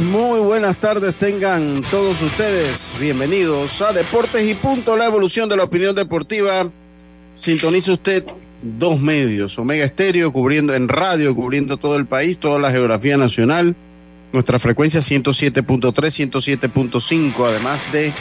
[0.00, 2.92] Muy buenas tardes tengan todos ustedes.
[2.98, 6.66] Bienvenidos a Deportes y Punto, la evolución de la opinión deportiva.
[7.36, 8.24] Sintonice usted
[8.62, 13.76] dos medios, Omega Estéreo cubriendo en radio, cubriendo todo el país, toda la geografía nacional.
[14.32, 18.12] Nuestra frecuencia 107.3, 107.5, además de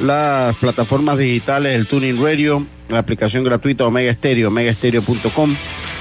[0.00, 5.54] las plataformas digitales, el Tuning Radio, la aplicación gratuita Omega Estéreo, omegaestereo.com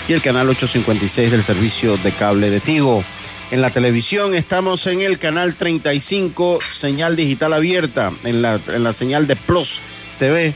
[0.08, 3.04] y el canal 856 del servicio de cable de Tigo.
[3.50, 8.94] En la televisión estamos en el canal 35, señal digital abierta, en la, en la
[8.94, 9.82] señal de Plus
[10.20, 10.54] TV.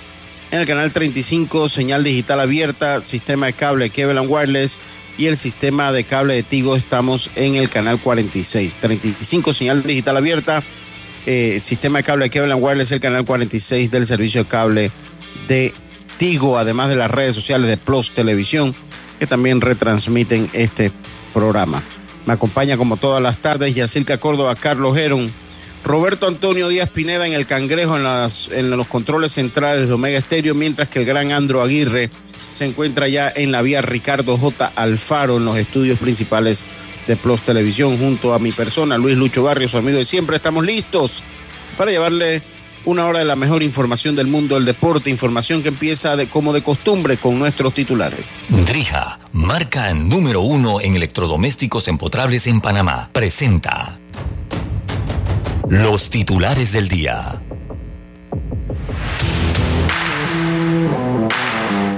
[0.54, 4.80] En el canal 35, señal digital abierta, sistema de cable Kevlar Wireless
[5.18, 8.76] y el sistema de cable de Tigo estamos en el canal 46.
[8.76, 10.62] 35, señal digital abierta,
[11.26, 14.92] eh, sistema de cable Kevlar Wireless, el canal 46 del servicio de cable
[15.48, 15.74] de
[16.18, 18.76] Tigo, además de las redes sociales de Plus Televisión,
[19.18, 20.92] que también retransmiten este
[21.34, 21.82] programa.
[22.28, 25.32] Me acompaña como todas las tardes Yacirca Córdoba, Carlos Heron,
[25.84, 30.88] Roberto Antonio Díaz Pineda en el Cangrejo en, los controles centrales de Omega Estéreo, mientras
[30.88, 32.10] que el gran Andro Aguirre
[32.54, 34.72] se encuentra ya en la vía Ricardo J.
[34.76, 36.66] Alfaro en los estudios principales
[37.08, 40.38] de Plus Televisión junto a mi persona, Luis Lucho Barrios, amigo de siempre.
[40.38, 41.22] Estamos listos
[41.78, 42.42] para llevarle
[42.86, 46.64] una hora de la mejor información del mundo del deporte, información que empieza como de
[46.64, 48.40] costumbre con nuestros titulares.
[48.50, 54.00] Drija, marca número uno en electrodomésticos empotrables en Panamá, presenta
[55.70, 57.42] los titulares del día.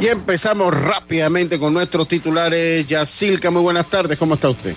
[0.02, 2.86] Y empezamos rápidamente con nuestros titulares.
[2.86, 4.76] Yacilca, muy buenas tardes, ¿cómo está usted?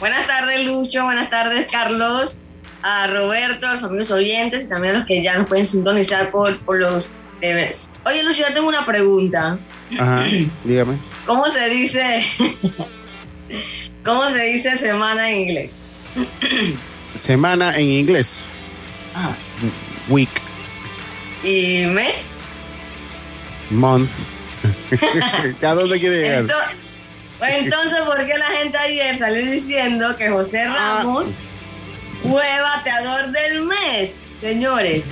[0.00, 2.36] Buenas tardes, Lucho, buenas tardes, Carlos
[2.84, 6.30] a Roberto, a los amigos oyentes y también a los que ya nos pueden sintonizar
[6.30, 7.06] por, por los
[7.40, 7.88] deberes.
[8.04, 9.58] Oye, Lucio, yo tengo una pregunta.
[9.98, 10.26] Ajá,
[10.64, 10.98] dígame.
[11.24, 12.24] ¿Cómo se dice?
[14.04, 15.70] ¿Cómo se dice semana en inglés?
[17.18, 18.44] semana en inglés.
[19.14, 19.34] Ah.
[20.08, 20.28] Week.
[21.42, 22.26] ¿Y mes?
[23.70, 24.10] Month.
[25.62, 26.40] ¿A dónde quiere llegar?
[26.40, 26.76] Entonces,
[27.38, 31.00] pues entonces, ¿por qué la gente ayer salió diciendo que José ah.
[31.02, 31.26] Ramos
[32.22, 35.02] fue bateador del mes, señores.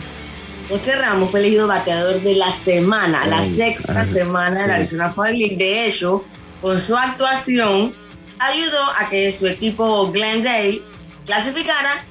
[0.68, 5.56] José Ramos fue elegido bateador de la semana, la sexta semana de la Fall League.
[5.56, 6.24] De hecho,
[6.62, 7.92] con su actuación,
[8.38, 10.80] ayudó a que su equipo Glendale
[11.26, 12.04] clasificara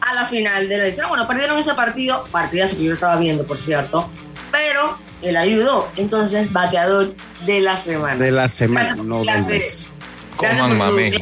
[0.00, 1.08] a la final de la edición.
[1.08, 4.08] Bueno, perdieron ese partido, partidazo que yo estaba viendo, por cierto,
[4.50, 5.88] pero él ayudó.
[5.96, 8.22] Entonces, bateador de la semana.
[8.22, 9.88] De la semana, no del mes.
[10.36, 11.12] Coman mame.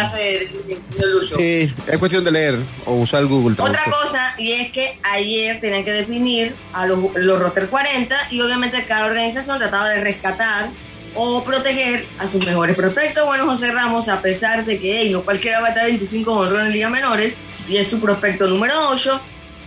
[1.37, 3.55] Sí, es cuestión de leer o usar Google.
[3.59, 8.41] Otra cosa, y es que ayer tenían que definir a los, los roster 40 y
[8.41, 10.69] obviamente cada organización trataba de rescatar
[11.14, 13.25] o proteger a sus mejores prospectos.
[13.26, 16.72] Bueno, José Ramos, a pesar de que no cualquiera va a estar 25 honrón en
[16.72, 17.36] Liga Menores
[17.69, 19.20] y es su prospecto número 8,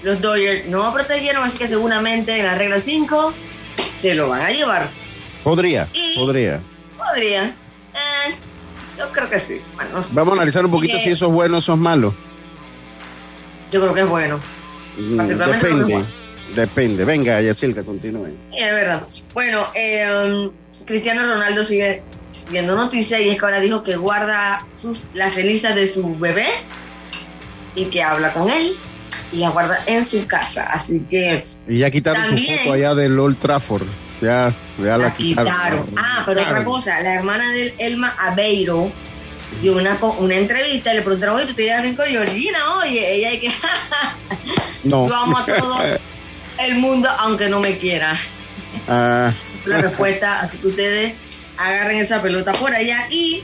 [0.04, 3.34] los Dodgers no protegieron, así que seguramente en la regla 5
[4.02, 4.90] se lo van a llevar.
[5.44, 6.62] Podría, podría.
[6.98, 7.46] Podría.
[7.46, 8.36] Eh,
[8.98, 9.62] yo creo que sí.
[10.12, 12.14] Vamos a analizar un poquito si eso es bueno o eso es malo.
[13.72, 14.40] Yo creo que es bueno.
[14.98, 16.06] Mm, depende.
[16.58, 17.06] Depende.
[17.06, 18.30] Venga, Yacilca, continúe.
[18.52, 19.04] Sí, es verdad.
[19.36, 20.50] Bueno, eh,
[20.86, 22.02] Cristiano Ronaldo sigue
[22.50, 26.48] viendo noticias y es que ahora dijo que guarda sus, las cenizas de su bebé
[27.76, 28.76] y que habla con él
[29.32, 30.64] y la guarda en su casa.
[30.64, 31.46] Así que.
[31.68, 33.86] Y ya quitaron su foto allá del Old Trafford.
[34.20, 35.86] Ya, ya la, quitaron.
[35.96, 38.92] Ah, pero otra cosa, la hermana de Elma Aveiro
[39.62, 42.58] dio una, una entrevista y le preguntaron, oye, ¿tú te llevas bien con Georgina?
[42.78, 43.52] Oye, ella hay que...
[44.86, 45.08] no.
[45.08, 45.78] Yo amo a todo
[46.60, 48.14] el mundo, aunque no me quiera.
[48.88, 49.32] Ah.
[49.66, 51.14] La respuesta, así que ustedes
[51.58, 53.08] agarren esa pelota por allá.
[53.10, 53.44] Y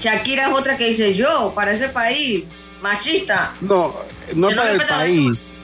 [0.00, 2.44] Shakira es otra que dice, yo, para ese país,
[2.82, 3.52] machista.
[3.60, 3.94] No,
[4.34, 5.56] no es para el país,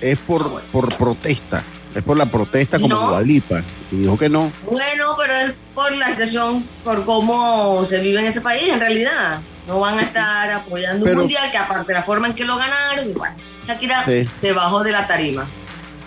[0.00, 1.62] es por, por protesta
[1.94, 3.00] Es por la protesta como No.
[3.08, 3.62] Guadalipa.
[3.92, 4.52] Y dijo que no.
[4.68, 9.40] Bueno, pero es por la situación, por cómo se vive en ese país, en realidad.
[9.68, 12.44] No van a estar apoyando Pero- un mundial que aparte de la forma en que
[12.44, 13.32] lo ganaron, igual.
[13.66, 14.28] Shakira Sí.
[14.40, 15.46] se bajó de la tarima.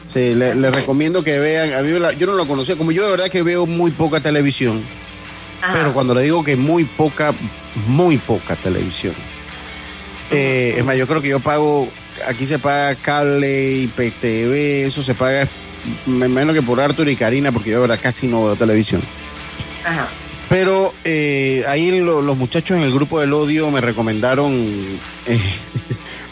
[0.07, 1.74] Sí, le, le recomiendo que vean.
[1.74, 2.75] A mí la- yo no lo conocía.
[2.75, 4.81] Como yo de verdad que veo muy poca televisión.
[5.62, 5.74] Ajá.
[5.74, 7.33] Pero cuando le digo que muy poca,
[7.88, 9.13] muy poca televisión.
[10.31, 11.89] Eh, es más, yo creo que yo pago,
[12.27, 15.48] aquí se paga cable, IPTV, eso se paga,
[16.06, 19.01] me imagino que por Arthur y Karina, porque yo de verdad casi no veo televisión.
[19.86, 20.07] Ajá.
[20.50, 24.54] Pero eh, ahí lo- los muchachos en el grupo del odio me recomendaron,
[25.27, 25.39] eh,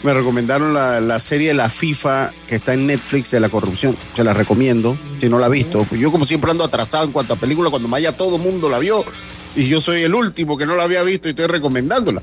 [0.06, 3.96] me recomendaron la, la serie de la FIFA que está en Netflix de la corrupción.
[4.14, 5.84] Se la recomiendo, si no la ha visto.
[5.90, 8.78] Yo como siempre ando atrasado en cuanto a películas, cuando más ya todo mundo la
[8.78, 9.04] vio
[9.56, 12.22] y yo soy el último que no la había visto y estoy recomendándola.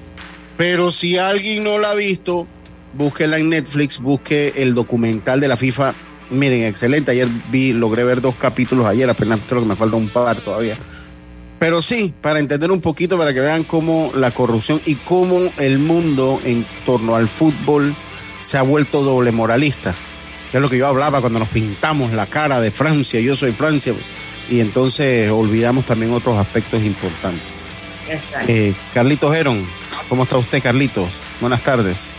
[0.55, 2.47] Pero si alguien no la ha visto,
[2.93, 5.93] búsquela en Netflix, busque el documental de la FIFA.
[6.29, 7.11] Miren, excelente.
[7.11, 10.77] Ayer vi, logré ver dos capítulos ayer, apenas creo que me falta un par todavía.
[11.63, 15.79] Pero sí, para entender un poquito, para que vean cómo la corrupción y cómo el
[15.79, 17.95] mundo en torno al fútbol
[18.41, 19.95] se ha vuelto doble moralista.
[20.51, 23.53] Que es lo que yo hablaba cuando nos pintamos la cara de Francia, yo soy
[23.53, 23.93] Francia,
[24.49, 27.47] y entonces olvidamos también otros aspectos importantes.
[28.09, 28.51] Exacto.
[28.51, 29.65] Eh, Carlitos Heron,
[30.09, 31.07] ¿cómo está usted, Carlitos?
[31.39, 32.11] Buenas tardes.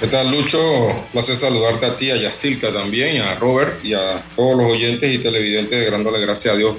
[0.00, 0.88] ¿Qué tal, Lucho?
[1.12, 5.18] Placer saludarte a ti, a Yacilca también, a Robert y a todos los oyentes y
[5.18, 6.74] televidentes, dándole gracias a Dios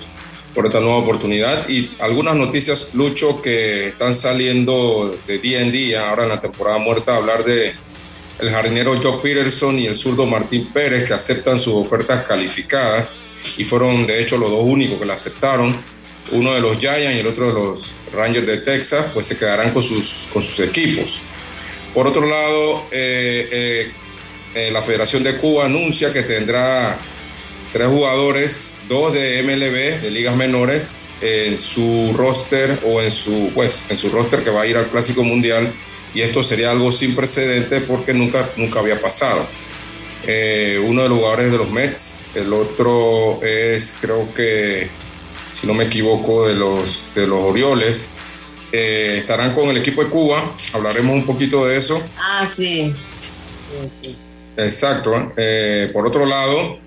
[0.53, 1.67] por esta nueva oportunidad.
[1.69, 6.77] Y algunas noticias, Lucho, que están saliendo de día en día, ahora en la temporada
[6.77, 7.73] muerta, hablar de
[8.39, 13.15] el jardinero Joe Peterson y el zurdo Martín Pérez, que aceptan sus ofertas calificadas
[13.57, 15.75] y fueron, de hecho, los dos únicos que la aceptaron.
[16.31, 19.71] Uno de los Giants y el otro de los Rangers de Texas, pues se quedarán
[19.71, 21.19] con sus, con sus equipos.
[21.93, 23.91] Por otro lado, eh, eh,
[24.55, 26.97] eh, la Federación de Cuba anuncia que tendrá
[27.71, 33.85] tres jugadores, dos de MLB, de ligas menores, en su roster o en su, pues,
[33.87, 35.71] en su roster que va a ir al Clásico Mundial.
[36.13, 39.47] Y esto sería algo sin precedente porque nunca, nunca había pasado.
[40.27, 44.89] Eh, uno de los jugadores de los Mets, el otro es, creo que,
[45.53, 48.09] si no me equivoco, de los, de los Orioles.
[48.73, 52.03] Eh, estarán con el equipo de Cuba, hablaremos un poquito de eso.
[52.17, 52.93] Ah, sí.
[53.71, 54.17] Sí, sí.
[54.57, 55.31] Exacto.
[55.37, 56.77] Eh, por otro lado,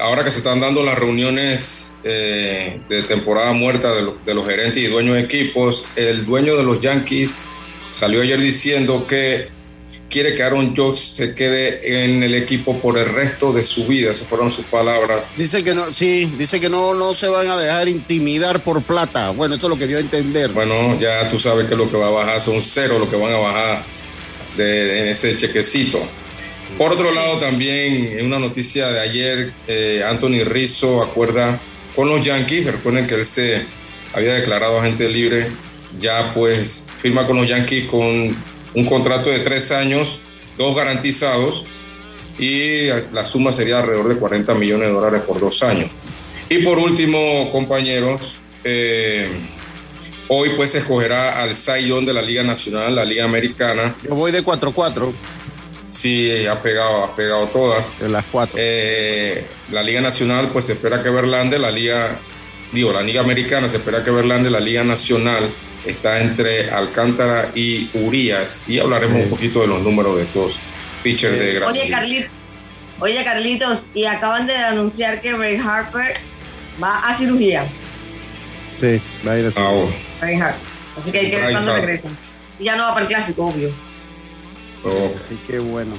[0.00, 4.46] ahora que se están dando las reuniones eh, de temporada muerta de, lo- de los
[4.46, 7.42] gerentes y dueños de equipos, el dueño de los Yankees
[7.92, 9.48] salió ayer diciendo que
[10.10, 14.12] quiere que Aaron Judge se quede en el equipo por el resto de su vida.
[14.12, 15.22] Esas fueron sus palabras.
[15.36, 19.30] Dice que no, sí, dice que no, no se van a dejar intimidar por plata.
[19.30, 20.50] Bueno, eso es lo que dio a entender.
[20.52, 23.32] Bueno, ya tú sabes que lo que va a bajar son cero, lo que van
[23.34, 23.82] a bajar
[24.56, 25.98] de, en ese chequecito.
[26.78, 31.58] Por otro lado, también en una noticia de ayer, eh, Anthony Rizzo acuerda
[31.94, 32.66] con los Yankees.
[32.66, 33.64] Recuerden que él se
[34.12, 35.46] había declarado agente libre.
[36.00, 38.36] Ya pues firma con los Yankees con
[38.74, 40.20] un contrato de tres años,
[40.58, 41.64] dos garantizados
[42.38, 45.90] y la suma sería alrededor de 40 millones de dólares por dos años.
[46.48, 49.28] Y por último, compañeros, eh,
[50.28, 53.94] hoy pues se escogerá al Young de la Liga Nacional, la Liga Americana.
[54.02, 55.12] Yo voy de 4-4,
[55.88, 57.98] Sí, ha pegado, ha pegado todas.
[58.00, 58.56] de las 4.
[58.58, 62.16] Eh, la Liga Nacional, pues se espera que Verlander, la Liga,
[62.72, 65.48] digo, la Liga Americana, se espera que Verlander, la Liga Nacional,
[65.84, 68.62] está entre Alcántara y Urias.
[68.66, 70.58] Y hablaremos un poquito de los números de estos
[71.02, 71.88] pitchers de gran Oye.
[71.88, 72.30] Carlitos,
[72.98, 76.14] oye, Carlitos, y acaban de anunciar que Ray Harper
[76.82, 77.66] va a cirugía.
[78.80, 79.60] Sí, va a ir así.
[79.60, 79.92] Ah, bueno.
[80.20, 80.60] Ray Harper.
[80.98, 82.08] Así que hay que ver cuándo regresa.
[82.58, 83.85] Y ya no va para el clásico, obvio.
[84.84, 85.14] Oh.
[85.16, 85.92] Así que bueno.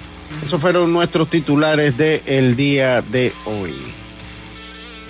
[0.45, 3.73] Esos fueron nuestros titulares del el día de hoy.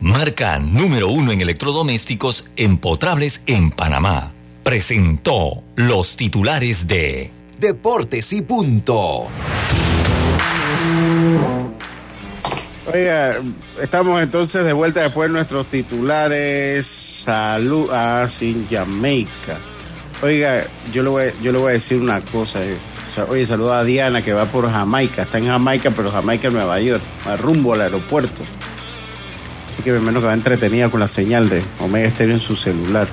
[0.00, 4.32] marca número uno en electrodomésticos empotrables en Panamá.
[4.62, 9.28] Presentó los titulares de Deportes y punto.
[12.92, 13.36] Oiga,
[13.80, 16.86] estamos entonces de vuelta después de nuestros titulares.
[16.86, 19.58] Salud a sin Jamaica.
[20.22, 22.62] Oiga, yo le voy, yo le voy a decir una cosa.
[22.62, 22.76] eh.
[23.10, 25.22] O sea, oye, saluda a Diana que va por Jamaica.
[25.22, 27.02] Está en Jamaica, pero Jamaica, Nueva York.
[27.26, 28.42] Va rumbo al aeropuerto.
[29.72, 33.08] Así que menos que va entretenida con la señal de Omega Estéreo en su celular.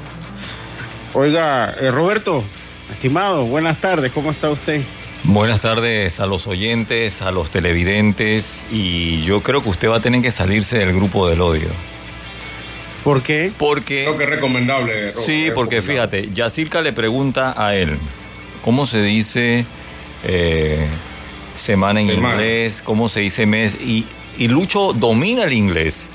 [1.13, 2.43] Oiga, eh, Roberto,
[2.91, 4.81] estimado, buenas tardes, ¿cómo está usted?
[5.23, 9.99] Buenas tardes a los oyentes, a los televidentes y yo creo que usted va a
[9.99, 11.69] tener que salirse del grupo del odio.
[13.03, 13.51] ¿Por qué?
[13.57, 14.03] Porque...
[14.03, 15.11] Creo que es recomendable.
[15.11, 16.19] Robert, Sí, es porque recomendable.
[16.21, 17.97] fíjate, Yacirca le pregunta a él,
[18.63, 19.65] ¿cómo se dice
[20.23, 20.87] eh,
[21.55, 22.33] semana en Semana.
[22.35, 22.81] inglés?
[22.83, 23.75] ¿Cómo se dice mes?
[23.75, 24.05] Y,
[24.37, 26.09] y Lucho domina el inglés,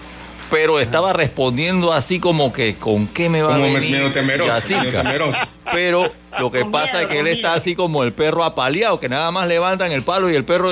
[0.53, 4.53] pero estaba respondiendo así como que, ¿con qué me va Como a venir medio temeroso,
[4.53, 5.03] medio Yacirca?
[5.03, 5.39] temeroso.
[5.73, 9.01] Pero lo que Con pasa miedo, es que él está así como el perro apaleado,
[9.01, 10.71] que nada más levantan el palo y el perro...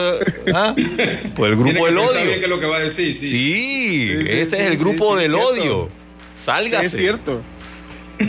[0.54, 0.74] ¿ah?
[1.34, 2.24] Pues el grupo que del odio.
[2.24, 3.30] bien es lo que va a decir, sí.
[3.30, 5.88] Sí, Sí, sí, ese sí, es el grupo sí, del odio.
[6.36, 6.86] Sí, Sálgase.
[6.86, 7.40] es cierto.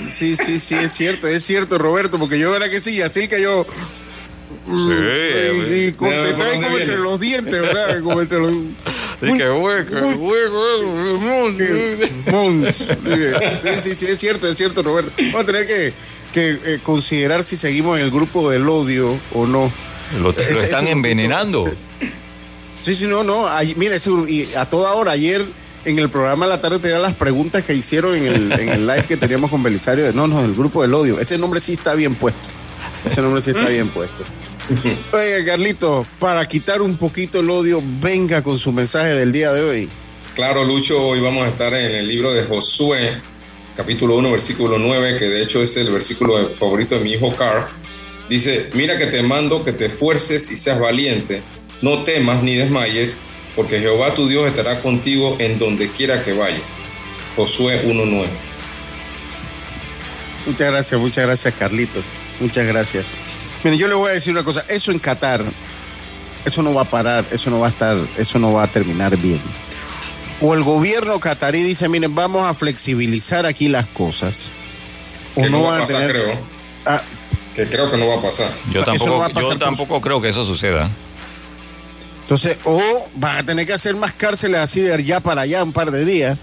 [0.07, 3.41] Sí, sí, sí, es cierto, es cierto, Roberto, porque yo era que sí, así que
[3.41, 3.65] yo.
[4.71, 8.01] Mm, y, ¿por dónde como entre los dientes, ¿verdad?
[8.01, 8.53] Como entre los.
[9.21, 12.11] Güey, güey.
[12.31, 12.75] Mons.
[13.61, 15.11] Sí, sí, sí, es cierto, es cierto, Roberto.
[15.17, 15.93] Vamos a tener que,
[16.33, 19.71] que eh, considerar si seguimos en el grupo del odio o no.
[20.19, 21.65] Lo, están envenenando.
[22.83, 23.47] Sí, sí, no, no.
[23.47, 25.45] Ay, mira, ese y a toda hora, ayer
[25.85, 28.87] en el programa de la tarde tenía las preguntas que hicieron en el, en el
[28.87, 31.19] live que teníamos con Belisario de no, no, el grupo del odio.
[31.19, 32.49] Ese nombre sí está bien puesto.
[33.05, 34.23] Ese nombre sí está bien puesto.
[35.13, 39.61] Oiga, Carlito, para quitar un poquito el odio, venga con su mensaje del día de
[39.61, 39.89] hoy.
[40.35, 43.13] Claro, Lucho, hoy vamos a estar en el libro de Josué,
[43.75, 47.65] capítulo 1, versículo 9, que de hecho es el versículo favorito de mi hijo Carl.
[48.29, 51.41] Dice, mira que te mando que te esfuerces y seas valiente,
[51.81, 53.17] no temas ni desmayes,
[53.55, 56.79] porque Jehová tu Dios estará contigo en donde quiera que vayas.
[57.35, 58.27] Josué 1.9.
[60.45, 62.03] Muchas gracias, muchas gracias, Carlitos.
[62.39, 63.05] Muchas gracias.
[63.63, 64.65] Miren, yo le voy a decir una cosa.
[64.67, 65.43] Eso en Qatar,
[66.45, 69.15] eso no va a parar, eso no va a estar, eso no va a terminar
[69.17, 69.41] bien.
[70.41, 74.51] O el gobierno catarí dice, miren, vamos a flexibilizar aquí las cosas.
[75.35, 76.11] O Que no no va van a pasar, tener...
[76.11, 76.39] creo.
[76.87, 77.01] Ah,
[77.55, 78.51] Que creo que no va a pasar.
[78.71, 80.89] Yo tampoco, no pasar yo por- tampoco creo que eso suceda.
[82.23, 82.81] Entonces, o
[83.15, 86.05] van a tener que hacer más cárceles así de allá para allá un par de
[86.05, 86.37] días.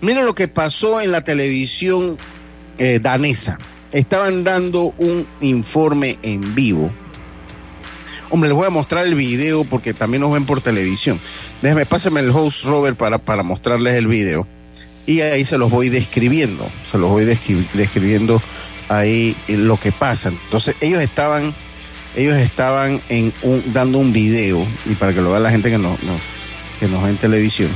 [0.00, 2.16] Miren lo que pasó en la televisión
[2.78, 3.58] eh, danesa.
[3.92, 6.90] Estaban dando un informe en vivo.
[8.30, 11.18] Hombre, les voy a mostrar el video porque también nos ven por televisión.
[11.62, 14.46] Déjame, pásame el host Robert para, para mostrarles el video.
[15.06, 16.68] Y ahí se los voy describiendo.
[16.92, 18.42] Se los voy descri- describiendo
[18.90, 20.28] ahí lo que pasa.
[20.28, 21.54] Entonces, ellos estaban
[22.16, 25.78] ellos estaban en un, dando un video, y para que lo vea la gente que,
[25.78, 25.96] no,
[26.80, 27.70] que nos ve en televisión,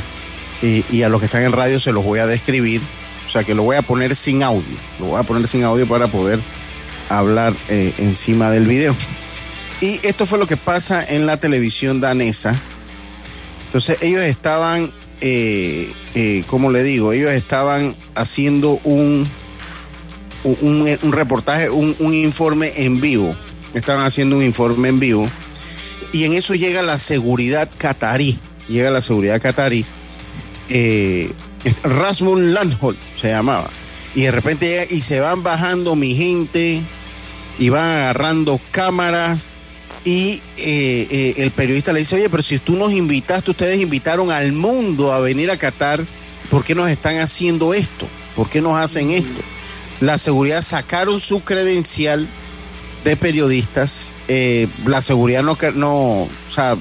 [0.63, 2.81] y, a los que están en radio se los voy a describir,
[3.33, 6.07] sea que lo voy a poner sin audio, lo voy a poner sin audio para
[6.09, 6.39] poder
[7.09, 8.95] hablar eh, encima del video.
[9.81, 12.55] Y esto fue lo que pasa en la televisión danesa.
[13.67, 17.13] Entonces ellos estaban, eh, eh, ¿cómo le digo?
[17.13, 19.27] Ellos estaban haciendo un,
[20.45, 23.35] un, reportaje, un, un informe en vivo.
[23.73, 25.29] Estaban haciendo un informe en vivo.
[26.13, 28.39] Y en eso llega la seguridad catarí.
[28.69, 29.87] Llega la seguridad catarí.
[31.83, 33.71] Rasmus Landholt se llamaba.
[34.15, 36.83] Y de repente llega y se van bajando mi gente.
[37.59, 39.47] Y van agarrando cámaras.
[40.05, 44.33] Y eh, eh, el periodista le dice, oye, pero si tú nos invitaste, ustedes invitaron
[44.33, 46.05] al mundo a venir a Qatar,
[46.51, 48.09] ¿por qué nos están haciendo esto?
[48.35, 49.41] ¿Por qué nos hacen esto?
[50.01, 52.27] La seguridad sacaron su credencial
[53.05, 54.11] de periodistas.
[54.35, 56.27] Eh, la seguridad no, no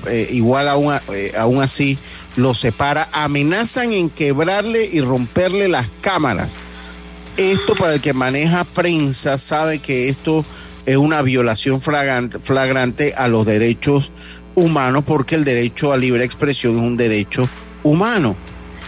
[0.07, 1.99] eh, igual aún, eh, aún así
[2.37, 3.09] los separa.
[3.11, 6.55] Amenazan en quebrarle y romperle las cámaras.
[7.35, 10.45] Esto para el que maneja prensa sabe que esto
[10.85, 14.13] es una violación flagrante, flagrante a los derechos
[14.55, 17.49] humanos porque el derecho a libre expresión es un derecho
[17.83, 18.37] humano.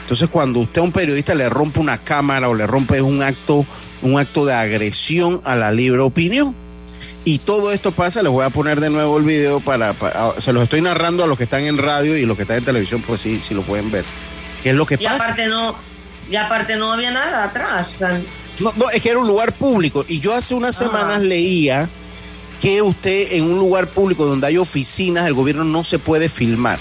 [0.04, 3.66] Entonces, cuando usted a un periodista le rompe una cámara o le rompe un acto,
[4.02, 6.63] un acto de agresión a la libre opinión.
[7.26, 10.52] Y todo esto pasa, les voy a poner de nuevo el video para, para- se
[10.52, 13.02] los estoy narrando a los que están en radio y los que están en televisión,
[13.06, 14.04] pues sí, sí lo pueden ver.
[14.62, 15.16] ¿Qué es lo que Y pasa?
[15.24, 15.76] aparte no,
[16.30, 18.00] y aparte no había nada atrás.
[18.60, 20.04] No, no, es que era un lugar público.
[20.08, 20.86] Y yo hace unas Ah.
[20.86, 21.90] semanas leía
[22.62, 26.78] que usted en un lugar público donde hay oficinas del gobierno no se puede filmar.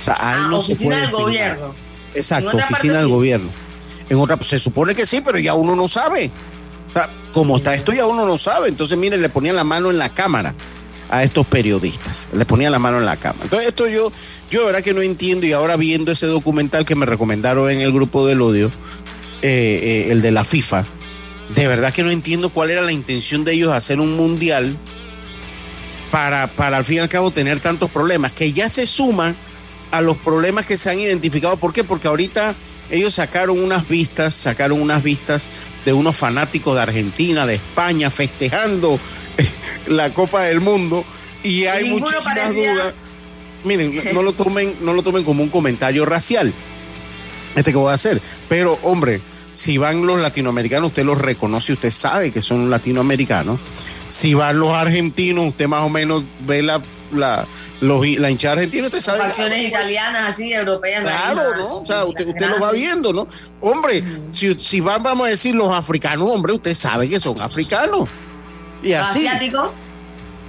[0.00, 1.24] O sea, ahí ah, no se oficina puede del filmar.
[1.56, 1.74] gobierno.
[2.14, 3.10] Exacto, oficina del sí.
[3.12, 3.50] gobierno.
[4.08, 6.30] En otra, se supone que sí, pero ya uno no sabe.
[6.88, 8.68] O sea, como está esto ya uno no sabe.
[8.68, 10.54] Entonces, miren, le ponían la mano en la cámara
[11.10, 12.28] a estos periodistas.
[12.32, 13.44] Le ponían la mano en la cámara.
[13.44, 14.12] Entonces, esto yo,
[14.50, 15.46] yo de verdad que no entiendo.
[15.46, 18.70] Y ahora viendo ese documental que me recomendaron en el grupo del odio,
[19.42, 20.84] eh, eh, el de la FIFA,
[21.54, 24.76] de verdad que no entiendo cuál era la intención de ellos hacer un mundial
[26.10, 29.36] para, para al fin y al cabo tener tantos problemas, que ya se suman
[29.90, 31.56] a los problemas que se han identificado.
[31.56, 31.84] ¿Por qué?
[31.84, 32.54] Porque ahorita
[32.90, 35.48] ellos sacaron unas vistas, sacaron unas vistas
[35.88, 39.00] de unos fanáticos de Argentina, de España, festejando
[39.86, 41.02] la Copa del Mundo
[41.42, 42.94] y hay muchísimas dudas.
[43.64, 46.52] Miren, no lo tomen, no lo tomen como un comentario racial.
[47.56, 51.90] Este que voy a hacer, pero hombre, si van los latinoamericanos, usted los reconoce, usted
[51.90, 53.58] sabe que son latinoamericanos.
[54.08, 57.46] Si van los argentinos, usted más o menos ve la, la,
[57.80, 59.20] los, la hinchada argentina, usted sabe.
[59.20, 61.02] Facciones italianas, así, europeas.
[61.02, 61.76] Claro, ¿no?
[61.78, 63.28] O sea, usted, usted lo va viendo, ¿no?
[63.60, 68.08] Hombre, si, si van, vamos a decir los africanos, hombre, usted sabe que son africanos.
[68.82, 69.26] Y así.
[69.26, 69.70] ¿Asiáticos?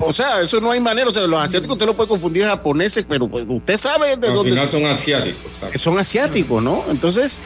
[0.02, 1.10] O sea, eso no hay manera.
[1.10, 4.34] O sea, los asiáticos usted lo puede confundir japoneses, pero pues, usted sabe de Al
[4.34, 4.52] dónde.
[4.52, 5.52] final son asiáticos.
[5.60, 5.82] ¿sabes?
[5.82, 6.86] Son asiáticos, ¿no?
[6.90, 7.40] Entonces,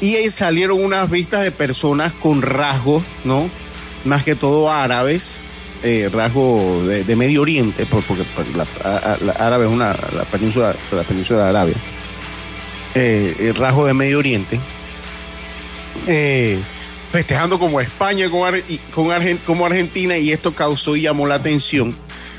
[0.00, 3.50] y ahí salieron unas vistas de personas con rasgos, ¿no?
[4.04, 5.40] Más que todo árabes,
[5.82, 10.24] eh, rasgos de, Medio Oriente, por- porque pues, la, a- la árabe es una, la
[10.30, 11.74] península, la península de Arabia.
[12.94, 14.58] Eh, el rasgo de Medio Oriente.
[16.06, 16.58] Eh,
[17.12, 18.42] festejando como España con,
[18.92, 21.94] con Argen- como Argentina y esto causó y llamó la atención.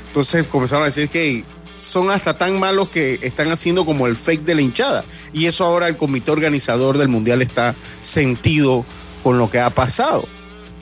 [0.08, 1.44] Entonces comenzaron a decir que
[1.78, 5.04] son hasta tan malos que están haciendo como el fake de la hinchada.
[5.32, 8.84] Y eso ahora el comité organizador del mundial está sentido
[9.22, 10.26] con lo que ha pasado.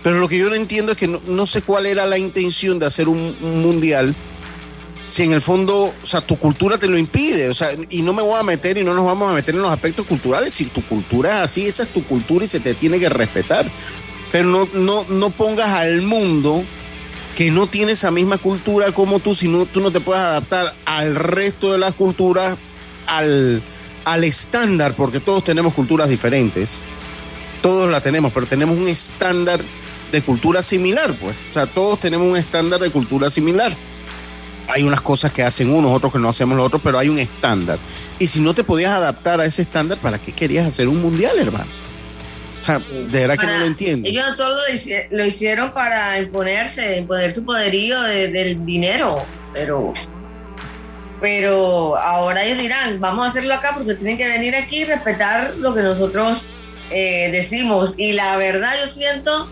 [0.07, 2.79] Pero lo que yo no entiendo es que no, no sé cuál era la intención
[2.79, 4.15] de hacer un, un mundial
[5.11, 8.13] si en el fondo, o sea, tu cultura te lo impide, o sea, y no
[8.13, 10.67] me voy a meter y no nos vamos a meter en los aspectos culturales, si
[10.67, 13.69] tu cultura es así, esa es tu cultura y se te tiene que respetar.
[14.31, 16.63] Pero no, no, no pongas al mundo
[17.35, 20.73] que no tiene esa misma cultura como tú, si no, tú no te puedes adaptar
[20.85, 22.57] al resto de las culturas,
[23.09, 23.61] al,
[24.05, 26.79] al estándar, porque todos tenemos culturas diferentes,
[27.61, 29.61] todos la tenemos, pero tenemos un estándar
[30.13, 33.73] de cultura similar, pues, o sea, todos tenemos un estándar de cultura similar
[34.69, 37.21] hay unas cosas que hacen unos, otros que no hacemos los otros, pero hay un
[37.21, 37.79] estándar.
[38.19, 41.39] Y si no te podías adaptar a ese estándar, ¿para qué querías hacer un mundial,
[41.39, 41.71] hermano?
[42.61, 44.09] O sea, de verdad que no lo entiendo.
[44.09, 49.95] Ellos solo lo, hici- lo hicieron para imponerse, imponer su poderío de- del dinero, pero
[51.21, 55.55] pero ahora ellos dirán, vamos a hacerlo acá porque tienen que venir aquí y respetar
[55.57, 56.45] lo que nosotros
[56.91, 57.95] eh, decimos.
[57.97, 59.49] Y la verdad yo siento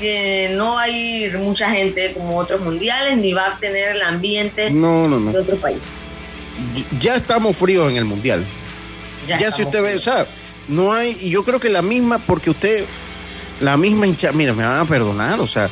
[0.00, 5.06] que no ir mucha gente como otros mundiales, ni va a tener el ambiente No,
[5.08, 5.30] no, no.
[5.32, 5.78] de otro país.
[6.98, 8.44] Ya estamos fríos en el mundial.
[9.26, 10.26] Ya, si usted ve, o sea,
[10.68, 12.84] no hay, y yo creo que la misma, porque usted,
[13.60, 15.70] la misma hinchada, mira, me van a perdonar, o sea,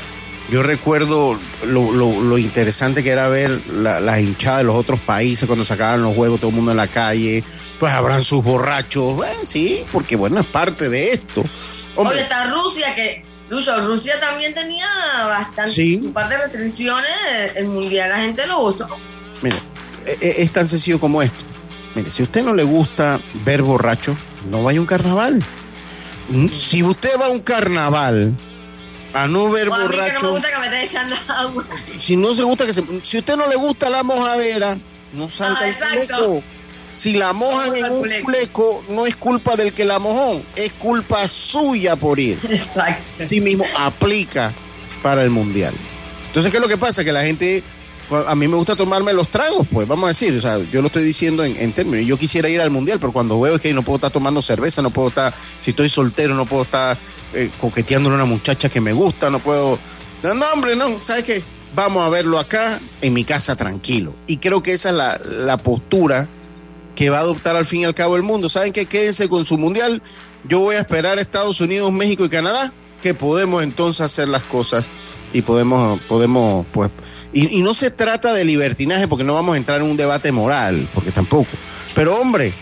[0.51, 5.01] yo recuerdo lo, lo- lo interesante que era ver la- las hinchadas de los otros
[5.01, 7.43] países cuando sacaban los juegos, todo el mundo en la calle,
[7.81, 11.45] pues habrán sus borrachos, bueno, sí, porque bueno, es parte de esto.
[11.97, 14.87] Oye, está Rusia que Lucho, Rusia también tenía
[15.27, 16.01] bastante Sí.
[16.03, 17.11] su parte de restricciones,
[17.55, 18.87] el mundial la gente lo usó.
[19.41, 19.57] mire,
[20.05, 21.39] e- e- es tan sencillo como esto.
[21.95, 24.17] Mire, si a usted no le gusta ver borracho,
[24.51, 25.43] no vaya a un carnaval.
[26.29, 28.35] Mm, Si usted va a un carnaval
[29.15, 31.17] a no ver O a mí que no me borracho, gusta que me esté echando
[31.29, 31.65] agua.
[31.99, 34.77] si no se gusta que se, si usted no le gusta la mojadera,
[35.15, 35.69] no salga Ah.
[36.99, 38.25] Si la mojan en un culeco.
[38.25, 42.41] culeco, no es culpa del que la mojó, es culpa suya por ir.
[42.51, 43.23] Exacto.
[43.25, 44.53] Así mismo aplica
[45.01, 45.73] para el mundial.
[46.27, 47.05] Entonces, ¿qué es lo que pasa?
[47.05, 47.63] Que la gente,
[48.09, 50.81] pues, a mí me gusta tomarme los tragos, pues vamos a decir, o sea, yo
[50.81, 53.61] lo estoy diciendo en, en términos, yo quisiera ir al mundial, pero cuando veo es
[53.61, 56.99] que no puedo estar tomando cerveza, no puedo estar, si estoy soltero, no puedo estar
[57.33, 59.79] eh, coqueteando a una muchacha que me gusta, no puedo,
[60.25, 61.45] no, no, hombre, no, ¿sabes qué?
[61.77, 64.15] Vamos a verlo acá, en mi casa, tranquilo.
[64.27, 66.27] Y creo que esa es la, la postura
[66.99, 68.49] que va a adoptar al fin y al cabo el mundo.
[68.49, 68.87] ¿Saben qué?
[68.87, 70.03] Quédense con su mundial.
[70.49, 72.73] Yo voy a esperar a Estados Unidos, México y Canadá,
[73.05, 74.89] que podemos entonces hacer las cosas
[75.33, 76.91] y podemos, podemos, pues,
[77.33, 80.89] y, no se trata de libertinaje porque no vamos a entrar en un debate moral,
[80.93, 81.47] porque tampoco.
[81.95, 82.53] Pero hombre,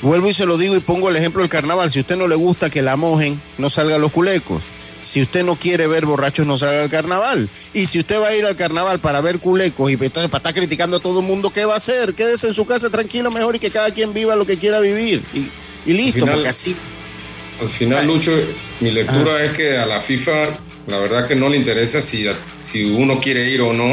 [0.00, 1.90] vuelvo y se lo digo y pongo el ejemplo del carnaval.
[1.90, 4.62] Si a usted no le gusta que la mojen, no salga los culecos.
[5.04, 7.48] Si usted no quiere ver borrachos, no salga al carnaval.
[7.74, 10.54] Y si usted va a ir al carnaval para ver culecos y entonces para estar
[10.54, 12.14] criticando a todo el mundo, ¿qué va a hacer?
[12.14, 15.22] Quédese en su casa tranquilo mejor y que cada quien viva lo que quiera vivir.
[15.34, 15.48] Y,
[15.88, 16.74] y listo, final- porque así.
[17.60, 18.32] Al final, Lucho,
[18.80, 20.48] mi lectura es que a la FIFA,
[20.88, 22.26] la verdad que no le interesa si,
[22.60, 23.92] si uno quiere ir o no.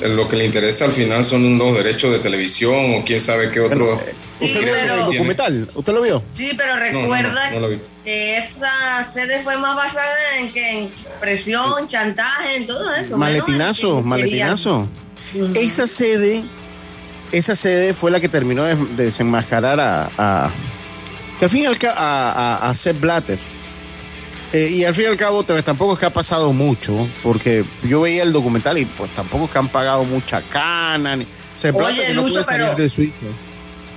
[0.00, 3.50] Eh, Lo que le interesa al final son los derechos de televisión o quién sabe
[3.52, 4.00] qué otro.
[4.40, 5.68] Sí, ¿Usted vio pero- el documental?
[5.72, 6.22] ¿Usted lo vio?
[6.36, 7.78] Sí, pero No, no, no, recuerda no lo vi.
[8.04, 10.90] Que esa sede fue más basada en que en
[11.20, 13.16] presión, chantaje, en todo eso.
[13.16, 14.86] Maletinazo, maletinazo.
[15.54, 16.44] Esa sede,
[17.32, 20.50] esa sede fue la que terminó de, de desenmascarar a, a-
[21.38, 23.38] que al fin y al cabo, a, a, a Sepp Blatter.
[24.52, 27.64] Eh, y al fin y al cabo pues, tampoco es que ha pasado mucho, porque
[27.82, 31.16] yo veía el documental y pues tampoco es que han pagado mucha cana.
[31.16, 33.14] Ni, Oye, Blatter que no Lucho, puede salir pero- de Suiza.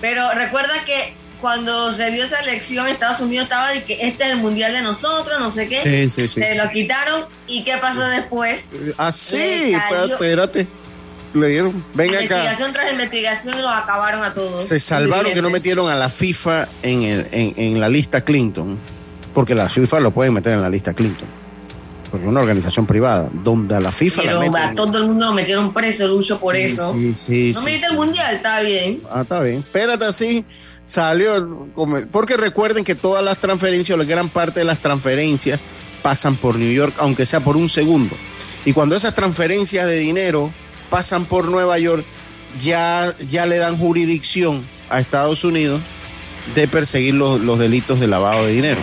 [0.01, 4.31] Pero recuerda que cuando se dio esa elección, Estados Unidos estaba de que este es
[4.31, 5.83] el mundial de nosotros, no sé qué.
[5.83, 6.41] Sí, sí, sí.
[6.41, 7.25] Se lo quitaron.
[7.47, 8.65] ¿Y qué pasó después?
[8.97, 10.67] Así, Le cayó- espérate.
[11.33, 12.23] Le dieron, venga acá.
[12.23, 14.65] investigación tras investigación los acabaron a todos.
[14.67, 18.77] Se salvaron que no metieron a la FIFA en, el- en, en la lista Clinton,
[19.33, 21.27] porque la FIFA lo pueden meter en la lista Clinton,
[22.09, 24.75] porque es una organización privada, donde a la FIFA Pero la a meten.
[24.75, 26.93] todo el mundo lo metieron preso, Lucho, por eso.
[26.93, 27.85] Sí, sí, no me sí.
[27.85, 29.01] el mundial, está bien.
[29.11, 29.59] Ah, está bien.
[29.59, 30.45] Espérate así.
[30.85, 31.65] Salió.
[32.11, 35.59] Porque recuerden que todas las transferencias, o la gran parte de las transferencias,
[36.01, 38.15] pasan por New York, aunque sea por un segundo.
[38.65, 40.51] Y cuando esas transferencias de dinero
[40.89, 42.05] pasan por Nueva York,
[42.61, 45.81] ya, ya le dan jurisdicción a Estados Unidos
[46.55, 48.81] de perseguir los, los delitos de lavado de dinero.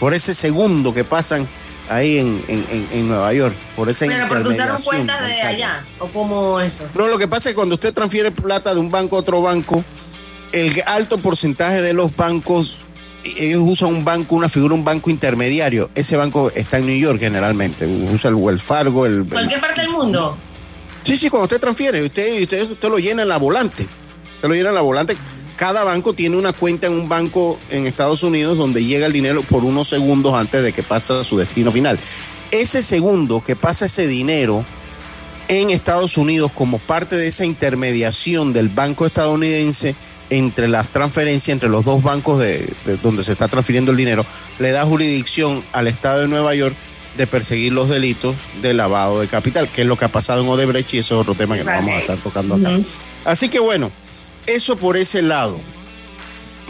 [0.00, 1.48] Por ese segundo que pasan
[1.88, 6.06] ahí en, en- en- Nueva York, por esa Pero porque usaron cuentas de allá, o
[6.06, 6.84] como eso.
[6.94, 9.40] No, lo que pasa es que cuando usted transfiere plata de un banco a otro
[9.42, 9.84] banco,
[10.52, 12.80] el alto porcentaje de los bancos,
[13.24, 15.90] ellos usan un banco, una figura, un banco intermediario.
[15.94, 17.86] Ese banco está en New York generalmente.
[17.86, 19.24] Usa el Wells Fargo, el...
[19.24, 20.36] Cualquier parte del mundo.
[21.04, 23.86] Sí, sí, cuando usted transfiere, usted, usted, usted lo llena en la volante.
[24.36, 25.16] Usted lo llena en la volante.
[25.58, 29.42] Cada banco tiene una cuenta en un banco en Estados Unidos donde llega el dinero
[29.42, 31.98] por unos segundos antes de que pase a su destino final.
[32.52, 34.64] Ese segundo que pasa ese dinero
[35.48, 39.96] en Estados Unidos como parte de esa intermediación del banco estadounidense
[40.30, 44.24] entre las transferencias entre los dos bancos de, de donde se está transfiriendo el dinero,
[44.60, 46.76] le da jurisdicción al Estado de Nueva York
[47.16, 50.48] de perseguir los delitos de lavado de capital, que es lo que ha pasado en
[50.48, 52.78] Odebrecht y eso es otro tema que no vamos a estar tocando acá.
[53.24, 53.90] Así que bueno,
[54.48, 55.58] eso por ese lado.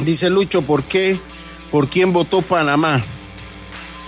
[0.04, 1.18] Dice Lucho, ¿por qué?
[1.70, 3.00] ¿Por quién votó Panamá?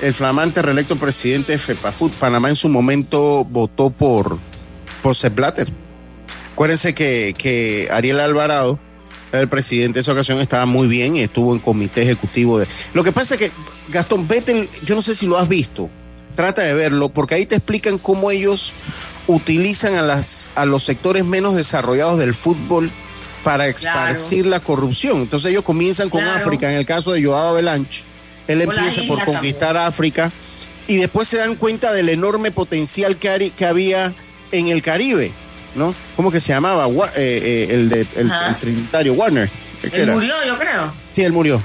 [0.01, 2.13] El flamante reelecto presidente de FEPAFUT.
[2.13, 4.39] Panamá en su momento votó por,
[5.03, 5.69] por Sepp Blatter.
[6.53, 8.79] Acuérdense que, que Ariel Alvarado,
[9.33, 12.67] el presidente de esa ocasión, estaba muy bien y estuvo en comité ejecutivo de.
[12.95, 13.53] Lo que pasa es que,
[13.89, 15.89] Gastón, vete, el- yo no sé si lo has visto.
[16.35, 18.73] Trata de verlo, porque ahí te explican cómo ellos
[19.27, 22.91] utilizan a, las, a los sectores menos desarrollados del fútbol
[23.45, 25.23] para esparcir la corrupción.
[25.23, 26.41] Entonces ellos comienzan con Claro.
[26.41, 28.03] África, en el caso de Joao Avalanche,
[28.47, 30.31] él Con empieza por conquistar África
[30.87, 34.13] y después se dan cuenta del enorme potencial que, había
[34.51, 35.33] en el Caribe,
[35.75, 35.95] ¿no?
[36.17, 36.87] ¿Cómo que se llamaba?
[36.89, 39.49] Eh, eh, el, de, el, el trinitario, Warner.
[39.81, 40.15] ¿qué Él era?
[40.15, 40.93] murió, yo creo.
[41.15, 41.63] Sí, él murió.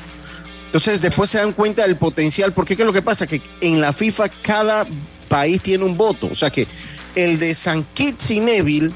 [0.68, 3.26] Entonces después se dan cuenta del potencial, porque ¿qué es lo que pasa?
[3.28, 4.86] Que en la FIFA cada
[5.28, 6.68] país tiene un voto, o sea que
[7.16, 8.92] el de San Kitts y Neville,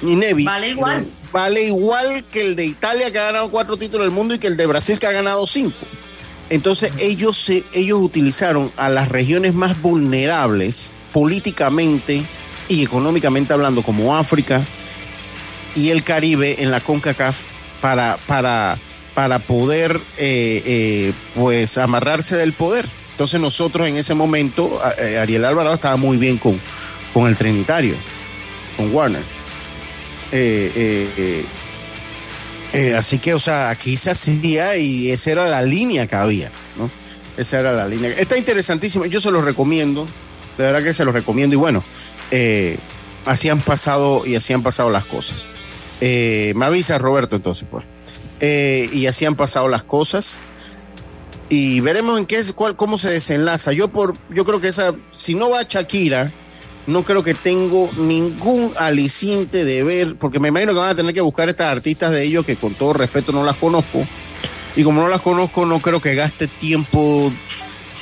[0.00, 1.06] y Nevis, Vale igual.
[1.38, 4.48] Vale igual que el de Italia que ha ganado cuatro títulos del mundo y que
[4.48, 5.76] el de Brasil que ha ganado cinco.
[6.50, 12.24] Entonces ellos, se, ellos utilizaron a las regiones más vulnerables políticamente
[12.68, 14.64] y económicamente hablando, como África
[15.76, 17.38] y el Caribe en la CONCACAF,
[17.80, 18.76] para, para,
[19.14, 22.84] para poder eh, eh, pues amarrarse del poder.
[23.12, 26.60] Entonces nosotros en ese momento, eh, Ariel Alvarado estaba muy bien con,
[27.14, 27.94] con el Trinitario,
[28.76, 29.37] con Warner.
[30.32, 31.44] Eh, eh,
[32.72, 36.50] eh, así que, o sea, aquí se hacía y esa era la línea que había,
[36.76, 36.90] ¿no?
[37.36, 38.10] Esa era la línea.
[38.10, 40.04] Está interesantísimo, yo se los recomiendo,
[40.56, 41.84] de verdad que se los recomiendo y bueno,
[43.24, 45.44] así han pasado y así han pasado las cosas.
[46.00, 47.84] Me avisa Roberto entonces, pues.
[48.92, 50.40] Y así han pasado las cosas
[51.48, 53.72] y veremos en qué es, cuál, cómo se desenlaza.
[53.72, 56.32] Yo por, yo creo que esa, si no va Shakira,
[56.88, 61.14] no creo que tengo ningún aliciente de ver, porque me imagino que van a tener
[61.14, 64.00] que buscar estas artistas de ellos que con todo respeto no las conozco.
[64.74, 67.32] Y como no las conozco, no creo que gaste tiempo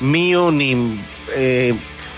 [0.01, 1.01] mío ni,
[1.35, 1.75] eh,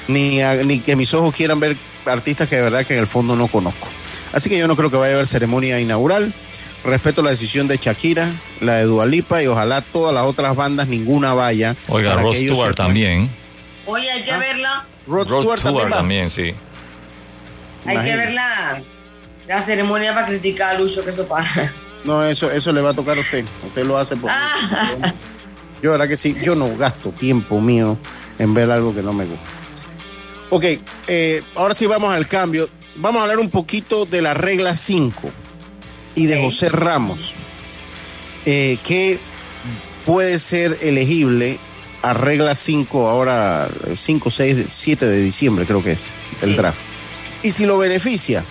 [0.08, 1.76] ni, a- ni que mis ojos quieran ver
[2.06, 3.86] artistas que de verdad que en el fondo no conozco.
[4.32, 6.34] Así que yo no creo que vaya a haber ceremonia inaugural.
[6.84, 11.34] Respeto la decisión de Shakira, la de Dualipa y ojalá todas las otras bandas ninguna
[11.34, 11.74] vaya.
[11.88, 13.28] Oiga, Ross Stewart también.
[13.86, 14.38] Oye, hay que Ah.
[14.38, 14.86] verla.
[15.08, 15.96] Rod Rod Stewart, también, va.
[15.96, 16.54] también, sí.
[17.86, 18.82] Hay que ver la,
[19.46, 21.72] la ceremonia para criticar a Lucho, que eso pasa.
[22.04, 23.44] No, eso, eso le va a tocar a usted.
[23.66, 25.12] Usted lo hace por Ah.
[25.82, 27.96] Yo, verdad que sí, yo no gasto tiempo mío
[28.38, 29.44] en ver algo que no me gusta.
[30.50, 30.64] Ok,
[31.06, 32.68] eh, ahora sí vamos al cambio.
[32.96, 35.30] Vamos a hablar un poquito de la regla 5
[36.14, 36.44] y de Ok.
[36.44, 37.32] José Ramos,
[38.44, 39.18] eh, que
[40.04, 41.60] puede ser elegible
[42.02, 46.10] a regla 5 ahora, 5, 6, 7 de diciembre creo que es
[46.42, 46.56] el Sí.
[46.56, 46.78] draft.
[47.42, 48.44] Y si lo beneficia,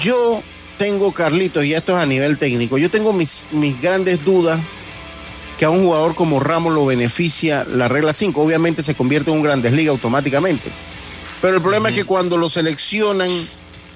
[0.00, 0.42] yo
[0.78, 4.60] tengo, Carlitos, y esto es a nivel técnico, yo tengo mis, mis grandes dudas
[5.58, 8.40] que a un jugador como Ramos lo beneficia la regla 5.
[8.42, 10.70] Obviamente se convierte en un grandes ligas automáticamente.
[11.40, 13.48] Pero el problema es que cuando lo seleccionan,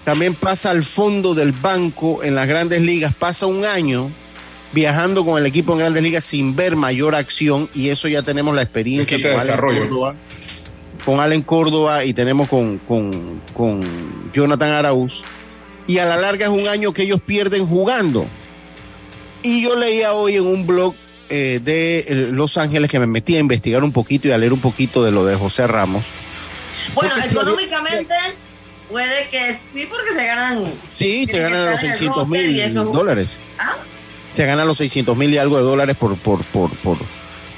[0.04, 4.12] también pasa al fondo del banco en las grandes ligas, pasa un año
[4.72, 8.54] viajando con el equipo en Grandes Ligas sin ver mayor acción y eso ya tenemos
[8.54, 10.14] la experiencia con Allen, Córdoba,
[11.04, 13.80] con Allen Córdoba y tenemos con, con, con
[14.32, 15.22] Jonathan Arauz.
[15.86, 18.26] Y a la larga es un año que ellos pierden jugando.
[19.42, 20.94] Y yo leía hoy en un blog
[21.28, 24.52] eh, de eh, Los Ángeles que me metí a investigar un poquito y a leer
[24.52, 26.04] un poquito de lo de José Ramos.
[26.94, 28.14] Bueno, económicamente
[28.88, 30.72] puede que sí, porque se ganan.
[30.98, 33.38] Sí, se ganan los 600 mil dólares.
[33.58, 33.76] ¿Ah?
[34.36, 36.98] Se ganan los 600 mil y algo de dólares por, por, por, por,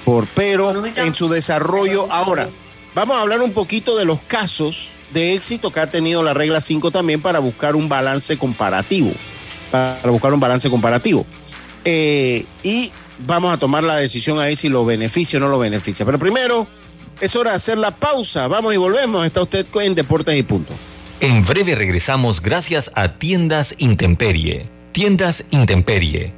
[0.04, 2.06] por pero en su desarrollo.
[2.12, 2.46] Ahora,
[2.94, 6.60] vamos a hablar un poquito de los casos de éxito que ha tenido la regla
[6.60, 9.10] 5 también para buscar un balance comparativo.
[9.72, 11.26] Para buscar un balance comparativo.
[11.84, 12.92] Eh, y
[13.26, 16.06] vamos a tomar la decisión ahí si lo beneficia o no lo beneficia.
[16.06, 16.68] Pero primero,
[17.20, 18.46] es hora de hacer la pausa.
[18.46, 19.26] Vamos y volvemos.
[19.26, 20.72] Está usted en Deportes y Punto.
[21.20, 24.70] En breve regresamos gracias a Tiendas Intemperie.
[24.92, 26.37] Tiendas Intemperie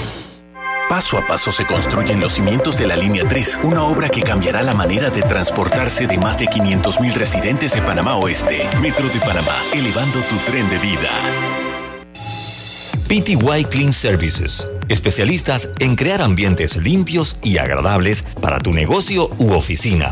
[0.91, 4.61] Paso a paso se construyen los cimientos de la Línea 3, una obra que cambiará
[4.61, 8.69] la manera de transportarse de más de 500.000 residentes de Panamá Oeste.
[8.81, 11.09] Metro de Panamá, elevando tu tren de vida.
[13.07, 20.11] PTY Clean Services, especialistas en crear ambientes limpios y agradables para tu negocio u oficina.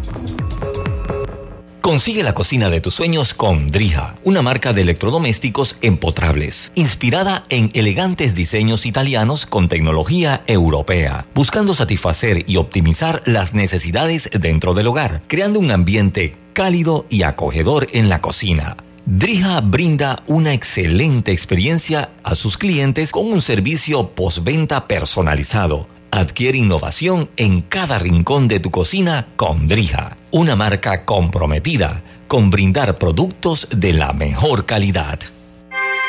[1.81, 7.71] Consigue la cocina de tus sueños con Drija, una marca de electrodomésticos empotrables, inspirada en
[7.73, 15.23] elegantes diseños italianos con tecnología europea, buscando satisfacer y optimizar las necesidades dentro del hogar,
[15.25, 18.77] creando un ambiente cálido y acogedor en la cocina.
[19.07, 27.29] Drija brinda una excelente experiencia a sus clientes con un servicio postventa personalizado Adquiere innovación
[27.37, 33.93] en cada rincón de tu cocina con Drija, una marca comprometida con brindar productos de
[33.93, 35.19] la mejor calidad.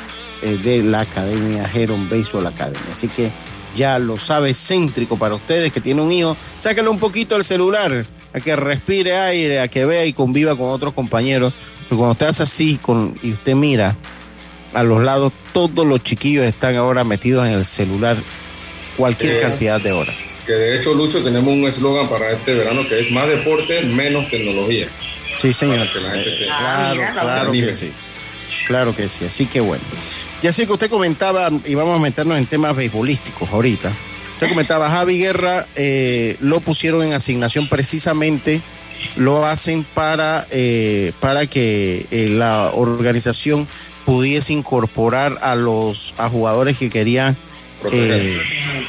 [0.48, 2.78] de la Academia Heron Baseball Academy.
[2.92, 3.30] Así que
[3.76, 8.04] ya lo sabes, céntrico para ustedes que tienen un hijo, sáquenle un poquito el celular,
[8.32, 11.52] a que respire aire, a que vea y conviva con otros compañeros.
[11.82, 13.96] Porque cuando usted hace así con, y usted mira
[14.74, 18.16] a los lados, todos los chiquillos están ahora metidos en el celular
[18.96, 20.16] cualquier Eh, cantidad de horas.
[20.46, 24.28] Que de hecho, Lucho, tenemos un eslogan para este verano que es más deporte, menos
[24.30, 24.86] tecnología.
[25.38, 25.78] Sí, señor.
[25.78, 27.92] Para que la gente se, Claro, mira, claro que sí.
[28.66, 29.24] Claro que sí.
[29.24, 29.82] Así que bueno.
[30.42, 33.92] Ya sé que usted comentaba, y vamos a meternos en temas beisbolísticos ahorita.
[34.34, 38.62] Usted comentaba, Javi Guerra eh, lo pusieron en asignación precisamente,
[39.16, 43.68] lo hacen para, eh, para que eh, la organización
[44.06, 47.36] pudiese incorporar a los a jugadores que querían
[47.92, 48.40] eh,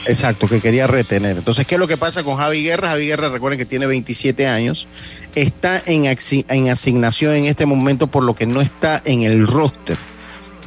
[0.06, 1.38] exacto, que quería retener.
[1.38, 2.90] Entonces, ¿qué es lo que pasa con Javi Guerra?
[2.90, 4.88] Javi Guerra, recuerden que tiene 27 años,
[5.36, 9.98] está en, en asignación en este momento por lo que no está en el roster.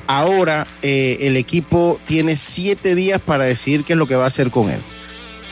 [0.06, 4.28] Ahora eh, el equipo tiene siete días para decidir qué es lo que va a
[4.28, 4.80] hacer con él.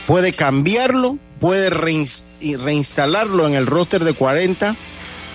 [0.05, 4.75] Puede cambiarlo, puede reinstalarlo en el roster de 40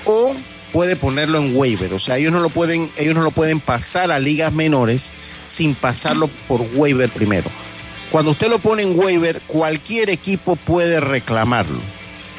[0.04, 0.34] o
[0.72, 1.92] puede ponerlo en waiver.
[1.94, 5.10] O sea, ellos no lo pueden, ellos no lo pueden pasar a ligas menores
[5.46, 7.50] sin pasarlo por waiver primero.
[8.10, 11.80] Cuando usted lo pone en waiver, cualquier equipo puede reclamarlo.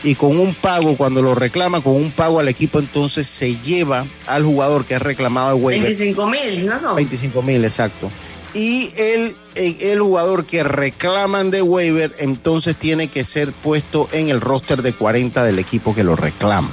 [0.03, 4.05] Y con un pago, cuando lo reclama, con un pago al equipo, entonces se lleva
[4.27, 5.83] al jugador que es reclamado de waiver.
[5.83, 6.95] 25 mil, ¿no son?
[6.95, 8.09] 25 mil, exacto.
[8.53, 14.29] Y el, el, el jugador que reclaman de waiver, entonces tiene que ser puesto en
[14.29, 16.71] el roster de 40 del equipo que lo reclama.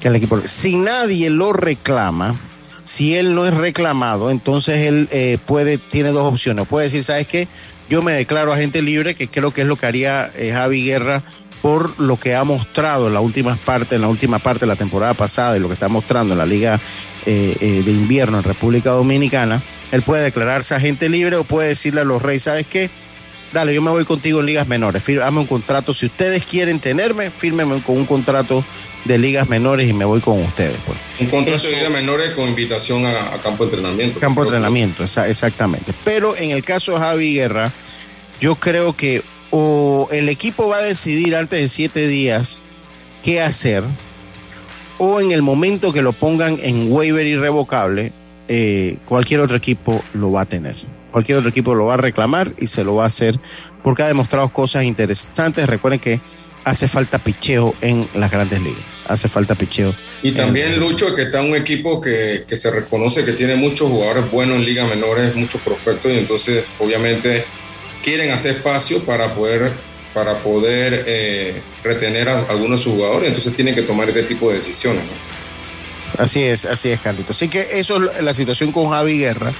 [0.00, 2.34] Que el equipo, si nadie lo reclama,
[2.82, 6.66] si él no es reclamado, entonces él eh, puede, tiene dos opciones.
[6.66, 7.48] Puede decir, ¿sabes qué?
[7.88, 11.22] Yo me declaro agente libre, que creo que es lo que haría eh, Javi Guerra
[11.62, 14.76] por lo que ha mostrado en la última parte, en la última parte de la
[14.76, 16.80] temporada pasada y lo que está mostrando en la Liga
[17.26, 19.60] eh, eh, de Invierno en República Dominicana.
[19.92, 22.90] Él puede declararse agente libre o puede decirle a los Reyes, ¿sabes qué?
[23.52, 25.02] Dale, yo me voy contigo en ligas menores.
[25.02, 25.94] Firmame un contrato.
[25.94, 28.62] Si ustedes quieren tenerme, fírmenme con un contrato
[29.06, 30.76] de ligas menores y me voy con ustedes.
[30.86, 30.98] Pues.
[31.18, 34.20] Un contrato Eso- de ligas menores con invitación a, a campo de entrenamiento.
[34.20, 35.94] Campo de entrenamiento, esa- exactamente.
[36.04, 37.72] Pero en el caso de Javi Guerra,
[38.38, 42.60] yo creo que o el equipo va a decidir antes de siete días
[43.24, 43.84] qué hacer,
[44.98, 48.12] o en el momento que lo pongan en waiver irrevocable,
[48.48, 50.74] eh, cualquier otro equipo lo va a tener.
[51.12, 53.38] Cualquier otro equipo lo va a reclamar y se lo va a hacer
[53.82, 55.66] porque ha demostrado cosas interesantes.
[55.66, 56.20] Recuerden que
[56.64, 58.96] hace falta picheo en las grandes ligas.
[59.06, 59.94] Hace falta picheo.
[60.22, 64.30] Y también, Lucho, que está un equipo que, que se reconoce que tiene muchos jugadores
[64.30, 67.44] buenos en ligas menores, muchos prospectos, y entonces, obviamente,
[68.02, 69.70] quieren hacer espacio para poder,
[70.14, 74.48] para poder eh, retener a algunos de sus jugadores, entonces tienen que tomar este tipo
[74.48, 75.02] de decisiones.
[75.02, 76.22] ¿no?
[76.22, 77.32] Así es, así es, Carlito.
[77.32, 79.52] Así que eso es la situación con Javi Guerra,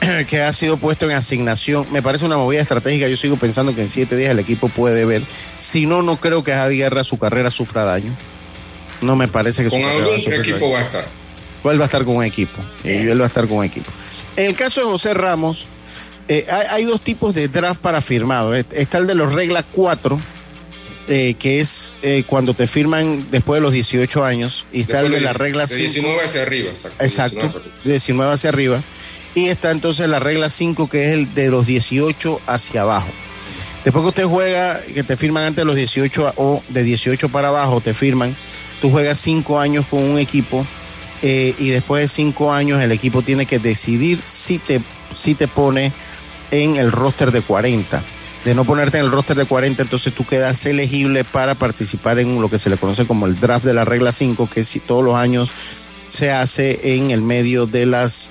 [0.28, 1.86] que ha sido puesto en asignación.
[1.90, 3.08] Me parece una movida estratégica.
[3.08, 5.22] Yo sigo pensando que en siete días el equipo puede ver.
[5.58, 8.14] Si no, no creo que Javi Guerra su carrera sufra daño.
[9.00, 10.72] No me parece que su Con carrera algún va a sufrir equipo daño.
[10.72, 11.04] va a estar.
[11.64, 12.62] Él va a estar con un equipo.
[12.84, 13.90] Él va a estar con un equipo.
[14.36, 15.66] En el caso de José Ramos,
[16.28, 18.54] eh, hay, hay dos tipos de draft para firmado.
[18.54, 20.18] Está el de los regla 4,
[21.08, 25.10] eh, que es eh, cuando te firman después de los 18 años, y está el
[25.12, 25.76] de la regla 5.
[25.76, 27.04] De 19 hacia arriba, exacto.
[27.04, 27.82] Exacto, 19 hacia arriba.
[27.84, 28.82] de 19 hacia arriba.
[29.34, 33.08] Y está entonces la regla 5, que es el de los 18 hacia abajo.
[33.84, 37.28] Después que usted juega, que te firman antes de los 18 a- o de 18
[37.28, 38.34] para abajo, te firman,
[38.80, 40.66] tú juegas 5 años con un equipo
[41.22, 44.80] eh, y después de 5 años el equipo tiene que decidir si te,
[45.14, 45.92] si te pone
[46.50, 48.02] en el roster de 40.
[48.44, 52.40] De no ponerte en el roster de 40, entonces tú quedas elegible para participar en
[52.40, 55.04] lo que se le conoce como el draft de la regla 5, que si todos
[55.04, 55.52] los años
[56.08, 58.30] se hace en el medio de las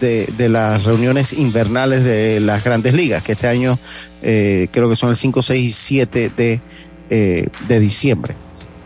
[0.00, 3.78] de, las reuniones invernales de las grandes ligas, que este año
[4.22, 6.60] eh, creo que son el 5, 6 y 7 de,
[7.08, 8.34] eh, de diciembre.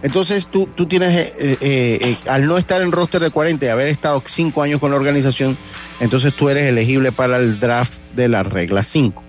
[0.03, 3.68] Entonces tú, tú tienes, eh, eh, eh, al no estar en roster de 40 y
[3.68, 5.59] haber estado 5 años con la organización,
[5.99, 9.22] entonces tú eres elegible para el draft de la regla 5.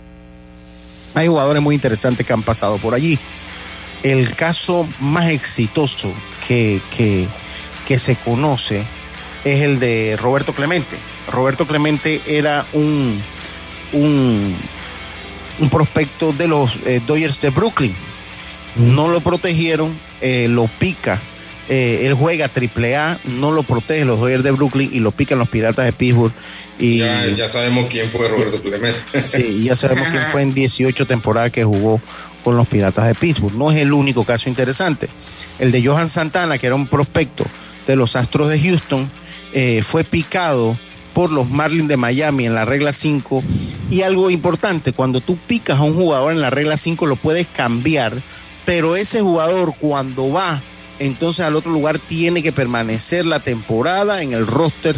[1.15, 3.17] Hay jugadores muy interesantes que han pasado por allí.
[4.03, 6.13] el caso más exitoso
[6.47, 7.27] que, que,
[7.87, 8.85] que se conoce
[9.43, 10.95] es el de Roberto Clemente.
[11.31, 13.19] Roberto Clemente era un,
[13.93, 14.55] un,
[15.59, 17.95] un prospecto de los Dodgers de Brooklyn.
[18.75, 21.19] No lo protegieron, eh, lo pica.
[21.69, 25.37] eh, él juega triple A, no lo protege los Dodgers de Brooklyn y lo pican
[25.37, 26.33] los Piratas de Pittsburgh.
[26.79, 28.99] Y Ya, ya sabemos quién fue Roberto Clemente.
[29.31, 32.01] Sí, ya sabemos quién fue en 18 temporadas que jugó
[32.43, 33.53] con los Piratas de Pittsburgh.
[33.55, 35.09] No es el único caso interesante.
[35.59, 37.45] El de Johan Santana, que era un prospecto
[37.85, 39.11] de los Astros de Houston,
[39.53, 40.77] eh, fue picado
[41.13, 43.43] por los Marlins de Miami en la regla 5.
[43.91, 47.45] Y algo importante, cuando tú picas a un jugador en la regla 5 lo puedes
[47.47, 48.21] cambiar,
[48.69, 50.61] pero ese jugador cuando va
[50.99, 54.95] entonces al otro lugar tiene que permanecer la temporada en el roster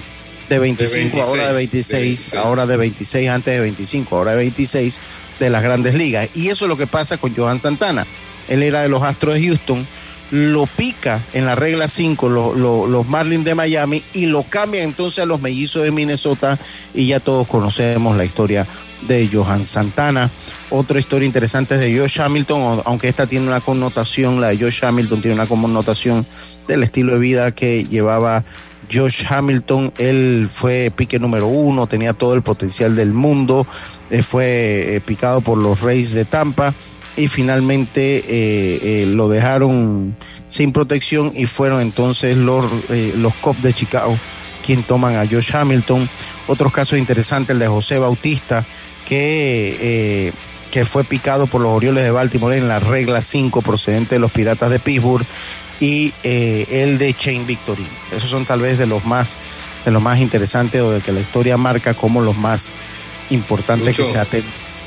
[0.49, 2.34] de 25, ahora de 26, de 26.
[2.34, 4.99] ahora de 26, antes de 25, ahora de 26
[5.39, 6.28] de las grandes ligas.
[6.34, 8.05] Y eso es lo que pasa con Johan Santana.
[8.49, 9.88] Él era de los Astros de Houston,
[10.32, 14.84] lo pica en la regla 5 lo- lo- los Marlins de Miami y lo cambia
[14.84, 16.59] entonces a los mellizos de Minnesota
[16.93, 18.67] y ya todos conocemos la historia
[19.08, 20.30] de Johan Santana.
[20.70, 24.84] Otra historia interesante es de Josh Hamilton, aunque esta tiene una connotación, la de Josh
[24.84, 26.26] Hamilton tiene una connotación
[26.68, 28.43] del estilo de vida que llevaba
[28.91, 29.93] Josh Hamilton.
[29.97, 33.66] Él fue pique número uno, tenía todo el potencial del mundo,
[34.10, 36.74] eh, fue eh, picado por los Reyes de Tampa
[37.18, 40.16] y finalmente eh, lo dejaron
[40.47, 42.66] sin protección y fueron entonces los,
[43.16, 44.18] los Cubs de Chicago
[44.62, 46.10] quien toman a Josh Hamilton.
[46.47, 48.66] Otros casos interesantes, el de José Bautista,
[49.12, 50.32] que, eh,
[50.72, 54.32] que fue picado por los Orioles de Baltimore en la regla 5 procedente de los
[54.32, 55.26] Piratas de Pittsburgh
[55.82, 57.86] y eh, el de Shane Victory.
[58.16, 59.36] Esos son tal vez de los más
[59.84, 62.72] de los más interesantes o de que la historia marca como los más
[63.32, 64.43] importantes que se aten.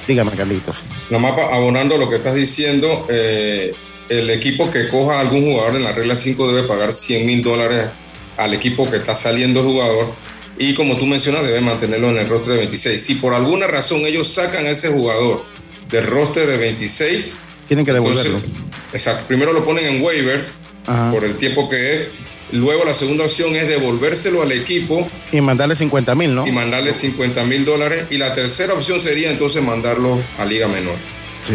[0.08, 0.78] Dígame, Carlitos.
[1.10, 3.74] Nomás abonando lo que estás diciendo, eh,
[4.08, 7.42] el equipo que coja a algún jugador en la regla 5 debe pagar 100 mil
[7.42, 7.90] dólares
[8.38, 10.14] al equipo que está saliendo el jugador
[10.58, 13.00] y como tú mencionas debe mantenerlo en el roster de 26.
[13.02, 15.44] Si por alguna razón ellos sacan a ese jugador
[15.90, 17.34] del roster de 26,
[17.68, 18.36] Tienen que devolverlo.
[18.36, 18.50] entonces,
[18.92, 20.52] exacto, primero lo ponen en waivers
[20.86, 21.10] Ajá.
[21.12, 22.08] por el tiempo que es,
[22.52, 26.46] luego la segunda opción es devolvérselo al equipo Y mandarle 50 mil, ¿no?
[26.46, 30.96] y mandarle 50 mil dólares y la tercera opción sería entonces mandarlo a Liga Menor.
[31.46, 31.54] Sí.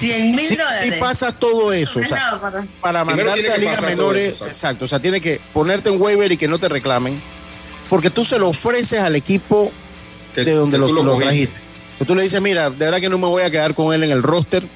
[0.00, 0.94] 100 mil Si, dólares.
[0.98, 4.46] pasa todo eso, o sea, Nada, para- mandarte a todo menores, eso, exacto.
[4.46, 7.20] exacto, o sea, tiene que ponerte en waiver y que no te reclamen,
[7.90, 9.70] porque tú se lo ofreces al equipo
[10.34, 11.58] Que- de donde lo, trajiste.
[11.98, 14.02] Que tú le dices, mira, de verdad que no me voy a quedar con él
[14.04, 14.66] en el roster,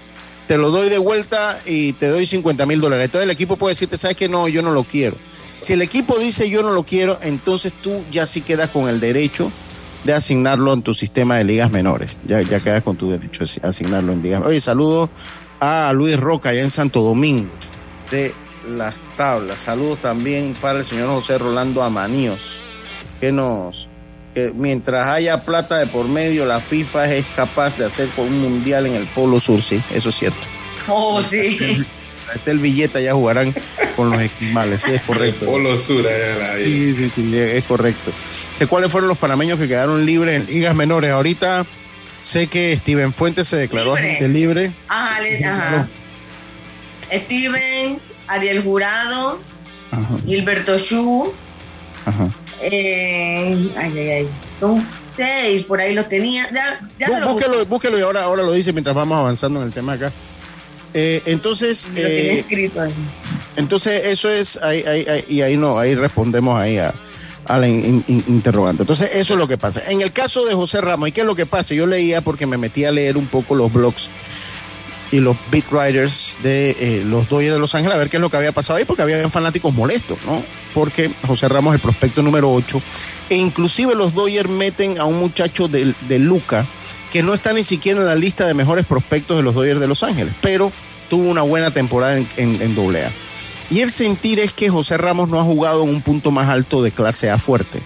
[0.46, 3.06] te lo doy de vuelta y te doy 50 mil dólares.
[3.06, 5.16] Entonces el equipo puede decirte, sabes que no, yo no lo quiero.
[5.48, 9.00] Si el equipo dice yo no lo quiero, entonces tú ya sí quedas con el
[9.00, 9.50] derecho
[10.02, 12.18] de asignarlo en tu sistema de ligas menores.
[12.26, 14.42] Ya, ya quedas con tu derecho de asignarlo en ligas.
[14.44, 15.08] Oye, saludos
[15.60, 17.48] a Luis Roca allá en Santo Domingo
[18.10, 18.34] de
[18.68, 19.60] las tablas.
[19.60, 22.56] Saludos también para el señor José Rolando Amaníos,
[23.20, 23.88] que nos
[24.34, 28.40] que mientras haya plata de por medio, la FIFA es capaz de hacer con un
[28.40, 30.38] mundial en el Polo Sur, sí, eso es cierto.
[30.88, 31.56] Oh, sí.
[32.34, 33.54] Este el billete, ya jugarán
[33.94, 35.44] con los esquimales, sí, es correcto.
[35.44, 36.56] El Polo Sur, allá.
[36.56, 38.10] Sí, sí, sí, es correcto.
[38.58, 41.12] ¿Que ¿Cuáles fueron los panameños que quedaron libres en ligas menores?
[41.12, 41.64] Ahorita
[42.18, 44.08] sé que Steven Fuentes se declaró Libre.
[44.14, 44.72] agente libre.
[44.88, 45.88] Ajá, le- ajá.
[47.12, 49.38] Steven, Ariel Jurado,
[49.92, 51.32] Ajá, Gilberto Chu,
[52.06, 52.28] ajá.
[52.62, 54.28] eh, ay, ay, ay.
[54.60, 54.86] Son
[55.16, 56.48] seis, por ahí los tenía.
[56.52, 59.66] Ya, ya Bú- lo búsquelo, búsquelo y ahora, ahora lo dice mientras vamos avanzando en
[59.66, 60.12] el tema acá.
[60.92, 62.92] Eh, entonces, lo eh, escrito ahí.
[63.56, 66.94] entonces eso es, ahí, ahí- ahí- y ahí no, ahí respondemos ahí a,
[67.46, 68.84] a la in- in- interrogante.
[68.84, 69.82] Entonces, eso es lo que pasa.
[69.88, 71.74] En el caso de José Ramos, ¿y qué es lo que pasa?
[71.74, 74.08] Yo leía porque me metí a leer un poco los blogs
[75.16, 78.20] y los beat writers de eh, los Dodgers de Los Ángeles a ver qué es
[78.20, 80.42] lo que había pasado ahí, porque había fanáticos molestos, ¿no?
[80.74, 82.82] Porque José Ramos es el prospecto número 8,
[83.30, 86.66] e inclusive los Dodgers meten a un muchacho de, de Luca,
[87.12, 89.86] que no está ni siquiera en la lista de mejores prospectos de los Dodgers de
[89.88, 90.72] Los Ángeles, pero
[91.08, 93.10] tuvo una buena temporada en, en, en AA.
[93.70, 96.82] Y el sentir es que José Ramos no ha jugado en un punto más alto
[96.82, 97.80] de clase A fuerte.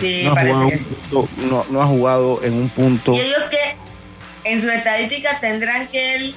[0.00, 0.84] Sí, No ha, parece jugado que sí.
[1.10, 3.14] punto- no- no ha jugado en un punto.
[3.14, 6.34] Y ellos que en su estadística tendrán que él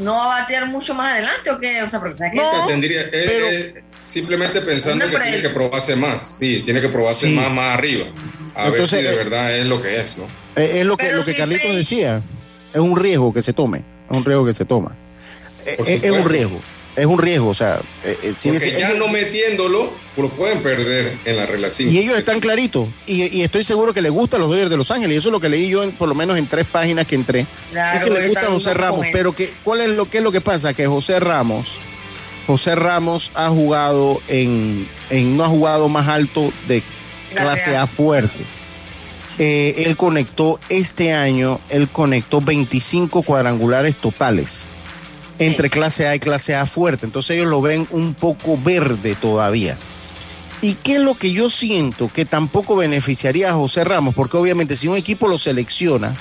[0.00, 1.82] no va a batear mucho más adelante o qué?
[1.82, 5.40] O sea, porque sabes que No, eso- Tendría, él- pero- él simplemente pensando que tiene
[5.40, 6.36] que probarse más.
[6.38, 7.34] Sí, tiene que probarse Sí.
[7.34, 8.06] más, más arriba.
[8.54, 10.24] A Entonces, ver si de eh, verdad es lo que es, ¿no?
[10.56, 12.22] Eh, Es lo que, Pero lo que si Carlitos decía.
[12.72, 13.78] Es un riesgo que se tome.
[14.10, 14.92] Es un riesgo que se toma.
[15.66, 16.60] Eh, Es, es un riesgo.
[16.98, 20.28] Es un riesgo, o sea, eh, eh, si Porque es- ya ellos- no metiéndolo, lo
[20.30, 21.90] pueden perder en la 5.
[21.92, 22.88] y ellos están claritos.
[23.06, 25.14] Y, y estoy seguro que les gustan los Dodgers de Los Ángeles.
[25.14, 27.14] Y eso es lo que leí yo, en- por lo menos en tres páginas que
[27.14, 27.46] entré.
[27.70, 29.06] Claro, es que le gusta a José Ramos.
[29.12, 30.74] Pero que, ¿cuál es lo que es lo que pasa?
[30.74, 31.68] Que José Ramos,
[32.46, 36.82] José Ramos ha jugado en, en no ha jugado más alto de
[37.34, 37.76] Clase.
[37.76, 38.42] A fuerte.
[39.38, 44.66] Eh, él conectó este año, él conectó 25 cuadrangulares totales
[45.38, 47.06] entre clase A y clase A fuerte.
[47.06, 49.76] Entonces ellos lo ven un poco verde todavía.
[50.60, 54.14] ¿Y qué es lo que yo siento que tampoco beneficiaría a José Ramos?
[54.14, 56.14] Porque obviamente si un equipo lo selecciona,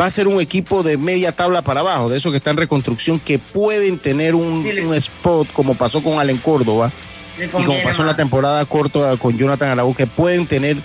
[0.00, 2.58] va a ser un equipo de media tabla para abajo, de esos que están en
[2.58, 6.90] reconstrucción, que pueden tener un, Sí, le- un spot como pasó con Allen Córdoba
[7.38, 10.78] y como pasó en la temporada corta con Jonathan Araújo, que pueden tener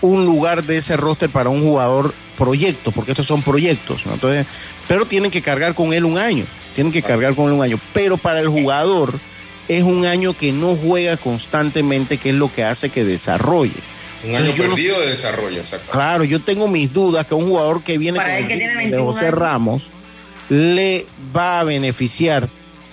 [0.00, 4.14] un lugar de ese roster para un jugador proyecto, porque estos son proyectos, ¿no?
[4.14, 4.46] Entonces,
[4.88, 6.44] pero tienen que cargar con él un año,
[6.74, 9.12] tienen que cargar con él un año, pero para el jugador
[9.68, 13.72] es un año que no juega constantemente, que es lo que hace que desarrolle.
[14.24, 15.90] Un año no- perdido de desarrollo, exacto.
[15.90, 18.76] Claro, yo tengo mis dudas que un jugador que viene Para con que tiene de
[18.76, 19.38] 21 José años.
[19.38, 19.82] Ramos
[20.48, 21.06] le
[21.36, 22.48] va a beneficiar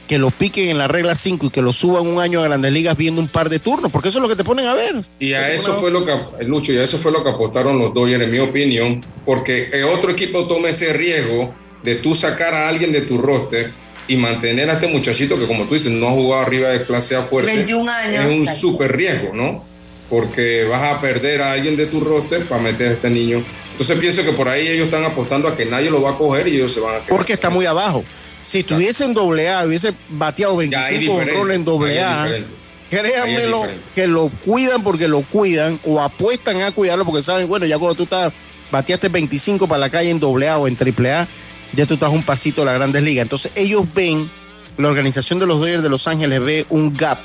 [0.07, 2.71] que lo piquen en la regla 5 y que lo suban un año a Grandes
[2.73, 5.03] Ligas viendo un par de turnos, porque eso es lo que te ponen a ver.
[5.19, 6.13] Y a eso fue lo que,
[6.45, 9.83] Lucho, y a eso fue lo que apostaron los Dodgers, en mi opinión, porque el
[9.83, 11.53] otro equipo toma ese riesgo
[11.83, 13.73] de tú sacar a alguien de tu roster
[14.07, 17.15] y mantener a este muchachito que, como tú dices, no ha jugado arriba de clase
[17.15, 17.51] A fuerte.
[17.53, 18.25] 21 años.
[18.25, 19.63] Es un súper riesgo, ¿no?
[20.09, 23.43] Porque vas a perder a alguien de tu roster para meter a este niño.
[23.71, 26.47] Entonces pienso que por ahí ellos están apostando a que nadie lo va a coger
[26.47, 27.09] y ellos se van a quedar.
[27.09, 28.03] porque está muy abajo.
[28.43, 31.97] Si estuviese en doble A, hubiese bateado Ya, ahí 25 diferente, roles en doble ahí
[31.99, 32.23] es A.
[32.23, 32.49] diferente.
[32.89, 37.77] Créanmelo que lo cuidan porque lo cuidan o apuestan a cuidarlo porque saben, bueno, ya
[37.77, 38.33] cuando tú estás,
[38.71, 41.27] bateaste 25 para la calle en doble A o en triple A,
[41.73, 43.23] ya tú estás un pasito a la Grandes Ligas.
[43.23, 44.29] Entonces ellos ven,
[44.77, 47.19] la organización de los Dodgers de Los Ángeles ve un gap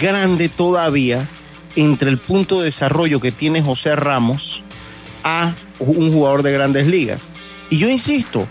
[0.00, 1.26] grande todavía
[1.76, 4.62] entre el punto de desarrollo que tiene José Ramos
[5.24, 7.28] a un jugador de Grandes Ligas.
[7.70, 8.46] Y yo insisto,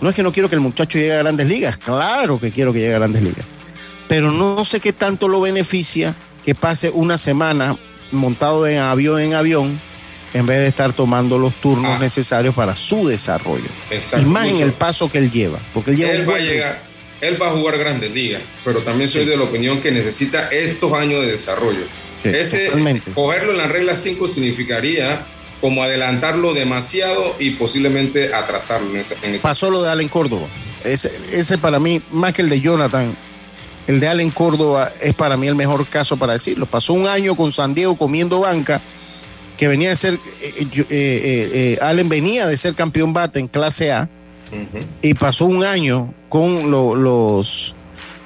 [0.00, 2.72] no es que no quiero que el muchacho llegue a Grandes Ligas, claro que quiero
[2.72, 3.44] que llegue a Grandes Ligas
[4.08, 7.76] pero no sé qué tanto lo beneficia que pase una semana
[8.10, 9.80] montado en avión en avión
[10.34, 11.98] en vez de estar tomando los turnos Ah.
[11.98, 13.68] necesarios para su desarrollo.
[13.90, 16.34] Exacto, y más en el paso que él lleva, porque él lleva un él va
[16.36, 16.82] a llegar,
[17.20, 20.92] él va a jugar grandes ligas, pero también soy de la opinión que necesita estos
[20.92, 21.84] años de desarrollo.
[22.22, 23.10] Sí, Ese, totalmente.
[23.12, 25.24] cogerlo en la regla 5 significaría
[25.60, 30.46] como adelantarlo demasiado y posiblemente atrasarlo en esa, en Pasó lo de Allen Córdoba.
[30.84, 33.16] Ese, ese para mí, más que el de Jonathan,
[33.88, 36.66] el de Allen Córdoba es para mí el mejor caso para decirlo.
[36.66, 38.80] Pasó un año con San Diego comiendo banca,
[39.58, 43.48] que venía de ser, eh, eh, eh, eh, Allen venía de ser campeón bate en
[43.48, 44.08] clase A.
[45.02, 47.74] Y pasó un año con lo- los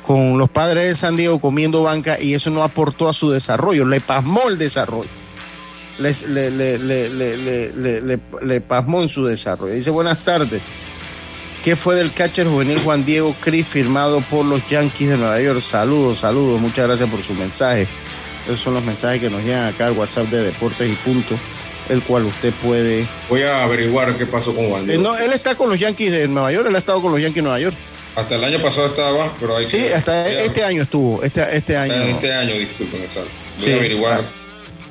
[0.07, 3.85] con los padres de San Diego comiendo banca y eso no aportó a su desarrollo,
[3.87, 5.09] le pasmó el desarrollo.
[5.99, 9.73] Les- Le, le- le- le- le- le- le- le pasmó en su desarrollo.
[9.75, 10.61] Dice, buenas tardes.
[11.65, 15.61] ¿Qué fue del catcher juvenil Juan Diego Cris firmado por los Yankees de Nueva York?
[15.61, 17.87] Saludos, saludos, muchas gracias por su mensaje.
[18.45, 21.37] Esos son los mensajes que nos llegan acá al WhatsApp de Deportes y Punto,
[21.89, 25.55] el cual usted puede Voy a averiguar qué pasó con Juan eh, no, él está
[25.55, 27.77] con los Yankees de Nueva York, él ha estado con los Yankees de Nueva York.
[28.15, 31.57] Hasta el año pasado estaba, pero hay Sí, que hasta ya- este año estuvo, este,
[31.57, 31.95] este año.
[31.95, 33.31] Este año, disculpen, exacto.
[33.59, 34.21] Voy Sí, a averiguar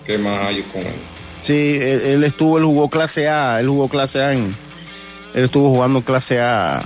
[0.07, 0.93] qué más hay con él.
[1.41, 4.55] Sí, él, él estuvo, él jugó clase A, él jugó clase A en,
[5.35, 6.81] él estuvo jugando clase A,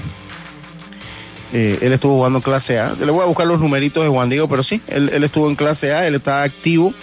[1.58, 2.94] eh, él estuvo jugando clase A.
[3.00, 5.94] Le voy a buscar los numeritos de Juan Diego, pero sí, él, estuvo en clase
[5.94, 6.94] A, él está activo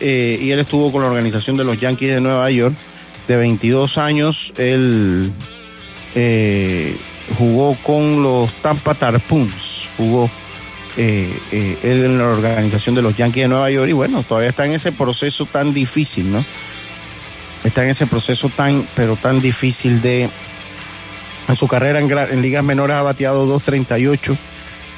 [0.00, 2.76] eh, y él estuvo con la organización de los Yankees de Nueva York
[3.26, 4.52] de 22 años.
[4.58, 5.32] Él
[6.14, 6.94] eh,
[7.38, 10.30] jugó con los Tampa Tarpoons, jugó
[10.98, 11.32] él
[11.82, 14.92] en la organización de los Yankees de Nueva York y bueno, todavía está en ese
[14.92, 16.44] proceso tan difícil, ¿no?
[17.64, 20.28] Está en ese proceso tan, pero tan difícil de...
[21.50, 24.36] En su carrera en, ligas menores ha bateado 2.38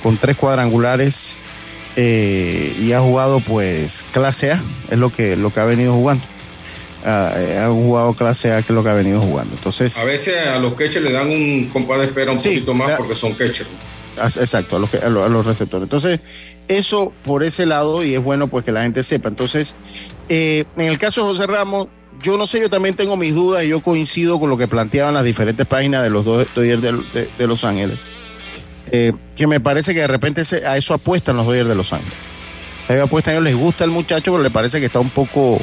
[0.03, 1.36] con tres cuadrangulares
[1.96, 6.24] eh, y ha jugado pues clase A, es lo que, lo que ha venido jugando.
[7.05, 9.55] Ah, eh, ha jugado clase A, que es lo que ha venido jugando.
[9.57, 12.74] Entonces, A veces a los catchers le dan un compás de espera un Sí, poquito
[12.74, 13.68] más la- porque son catchers.
[14.38, 15.84] Exacto, a los, que- a los- a los receptores.
[15.84, 16.20] Entonces,
[16.68, 19.28] eso por ese lado, y es bueno pues que la gente sepa.
[19.28, 19.74] Entonces,
[20.28, 21.88] eh, en el caso de José Ramos,
[22.22, 25.14] yo no sé, yo también tengo mis dudas y yo coincido con lo que planteaban
[25.14, 27.98] las diferentes páginas de los dos Dodgers de, Los Ángeles.
[28.90, 32.14] Eh, que me parece que de repente a eso apuestan los Dodgers de Los Ángeles.
[32.88, 35.10] A ellos apuestan, a ellos les gusta el muchacho, pero le parece que está un
[35.10, 35.60] poco,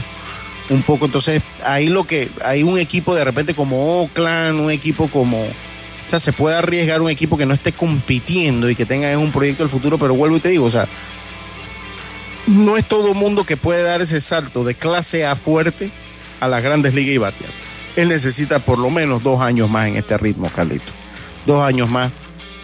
[0.70, 5.07] un poco, entonces ahí lo que, hay un equipo de repente como Oakland, un equipo
[5.07, 9.18] como O sea, se puede arriesgar un equipo que no esté compitiendo y que tenga
[9.18, 10.88] un proyecto del futuro, pero vuelvo y te digo, o sea,
[12.47, 15.91] no es todo mundo que puede dar ese salto de clase A fuerte
[16.40, 17.52] a las grandes ligas y batear.
[17.96, 20.92] Él necesita por lo menos dos años más en este ritmo, Carlito.
[21.46, 22.12] Dos años más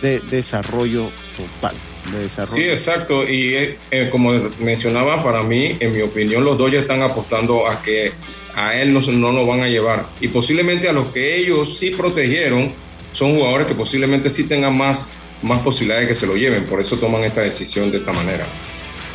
[0.01, 1.75] de desarrollo total.
[2.11, 2.55] De desarrollo.
[2.55, 3.27] Sí, exacto.
[3.27, 7.81] Y eh, eh, como mencionaba, para mí, en mi opinión, los Dodgers están apostando a
[7.81, 8.11] que
[8.55, 10.05] a él no, no lo van a llevar.
[10.21, 12.71] Y posiblemente a los que ellos sí protegieron
[13.13, 16.65] son jugadores que posiblemente sí tengan más, más posibilidades de que se lo lleven.
[16.65, 18.45] Por eso toman esta decisión de esta manera.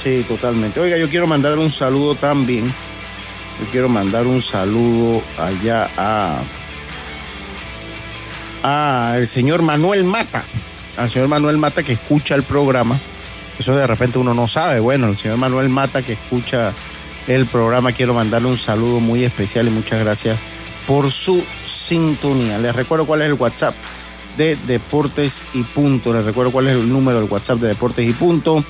[0.02, 0.80] Sí, totalmente.
[0.80, 2.64] Oiga, yo quiero mandar un saludo también.
[3.60, 6.42] Yo quiero mandar un saludo allá a,
[8.62, 10.42] a el señor Manuel Mata.
[10.96, 12.98] Al señor Manuel Mata que escucha el programa.
[13.58, 14.80] Eso de repente uno no sabe.
[14.80, 16.72] Bueno, el señor Manuel Mata que escucha
[17.26, 20.38] el programa, quiero mandarle un saludo muy especial y muchas gracias
[20.86, 22.58] por su sintonía.
[22.58, 23.74] Les recuerdo cuál es el WhatsApp
[24.36, 26.12] de Deportes y Punto.
[26.14, 28.64] Les recuerdo cuál es el número del WhatsApp de Deportes y Punto.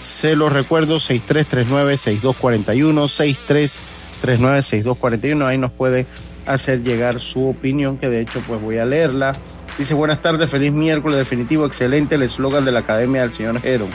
[0.00, 3.08] Se los recuerdo, 6339-6241,
[4.22, 5.46] 6339-6241.
[5.46, 6.06] Ahí nos puede
[6.46, 9.32] hacer llegar su opinión, que de hecho pues voy a leerla.
[9.78, 13.88] Dice, buenas tardes, feliz miércoles, definitivo, excelente el eslogan de la Academia del señor Jero,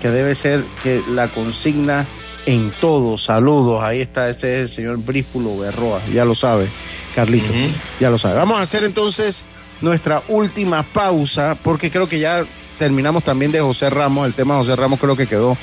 [0.00, 2.06] que debe ser que la consigna
[2.46, 6.68] en todo, saludos, ahí está, ese es el señor Brífulo Berroa, ya lo sabe,
[7.14, 7.52] Carlito,
[8.00, 8.36] ya lo sabe.
[8.36, 9.44] Vamos a hacer entonces
[9.82, 12.46] nuestra última pausa, porque creo que ya
[12.78, 15.56] terminamos también de José Ramos, el tema de José Ramos creo que quedó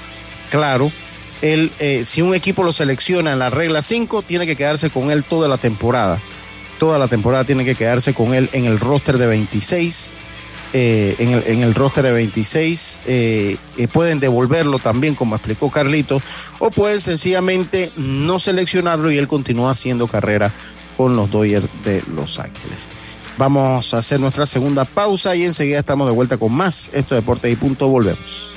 [0.52, 0.92] claro.
[1.42, 5.12] Él, eh, si un equipo lo selecciona en la regla 5, tiene que quedarse con
[5.12, 6.20] él toda la temporada.
[6.80, 10.12] Toda la temporada tiene que quedarse con él en el roster de 26.
[10.74, 13.00] Eh, en, el, en, el, roster de 26.
[13.06, 16.24] Eh, eh, pueden devolverlo también, como explicó Carlitos,
[16.60, 20.52] o pueden sencillamente no seleccionarlo y él continúa haciendo carrera
[20.98, 22.90] con los Dodgers de Los Ángeles.
[23.38, 26.90] Vamos a hacer nuestra segunda pausa y enseguida estamos de vuelta con más.
[26.92, 27.88] Esto es Deportes y Punto.
[27.88, 28.57] Volvemos.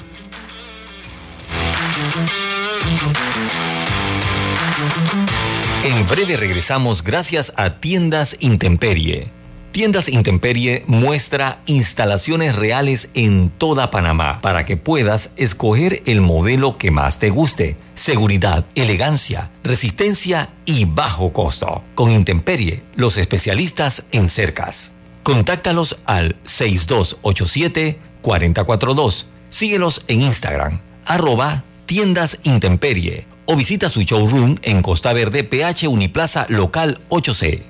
[5.90, 9.26] En breve regresamos gracias a Tiendas Intemperie.
[9.72, 16.92] Tiendas Intemperie muestra instalaciones reales en toda Panamá para que puedas escoger el modelo que
[16.92, 17.76] más te guste.
[17.96, 21.82] Seguridad, elegancia, resistencia y bajo costo.
[21.96, 24.92] Con Intemperie, los especialistas en cercas.
[25.24, 29.24] Contáctalos al 6287-4042.
[29.48, 36.46] Síguelos en Instagram, arroba tiendas Intemperie o visita su showroom en Costa Verde, PH Uniplaza
[36.48, 37.60] Local 8C.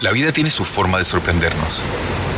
[0.00, 1.82] La vida tiene su forma de sorprendernos,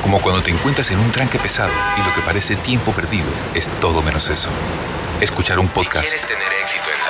[0.03, 3.69] como cuando te encuentras en un tranque pesado y lo que parece tiempo perdido es
[3.81, 4.51] todo menos eso.
[5.21, 6.07] Escuchar un podcast.
[6.07, 7.10] Si quieres tener éxito en la.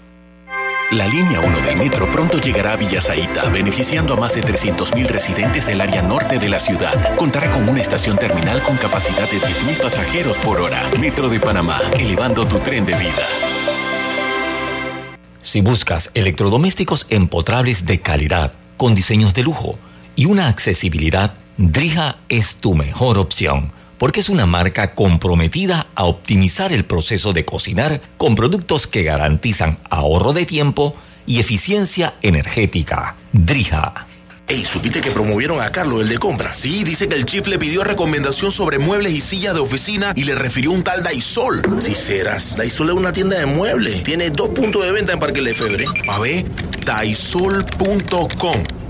[0.91, 5.65] La línea 1 del metro pronto llegará a Villasaita, beneficiando a más de 300.000 residentes
[5.65, 7.15] del área norte de la ciudad.
[7.15, 10.83] Contará con una estación terminal con capacidad de 10.000 pasajeros por hora.
[10.99, 13.25] Metro de Panamá, elevando tu tren de vida.
[15.41, 19.71] Si buscas electrodomésticos empotrables de calidad, con diseños de lujo
[20.17, 23.71] y una accesibilidad, Drija es tu mejor opción,
[24.01, 29.77] porque es una marca comprometida a optimizar el proceso de cocinar con productos que garantizan
[29.91, 30.95] ahorro de tiempo
[31.27, 33.15] y eficiencia energética.
[33.31, 34.07] Drija.
[34.47, 36.51] Ey, ¿supiste que promovieron a Carlos, el de compra?
[36.51, 40.23] Sí, dice que el chief le pidió recomendación sobre muebles y sillas de oficina y
[40.23, 41.61] le refirió un tal Daisol.
[41.79, 44.01] Si serás, Daisol es una tienda de muebles.
[44.01, 45.85] Tiene dos puntos de venta en Parque Lefebvre.
[46.07, 46.43] A ver,
[46.83, 48.80] daisol.com.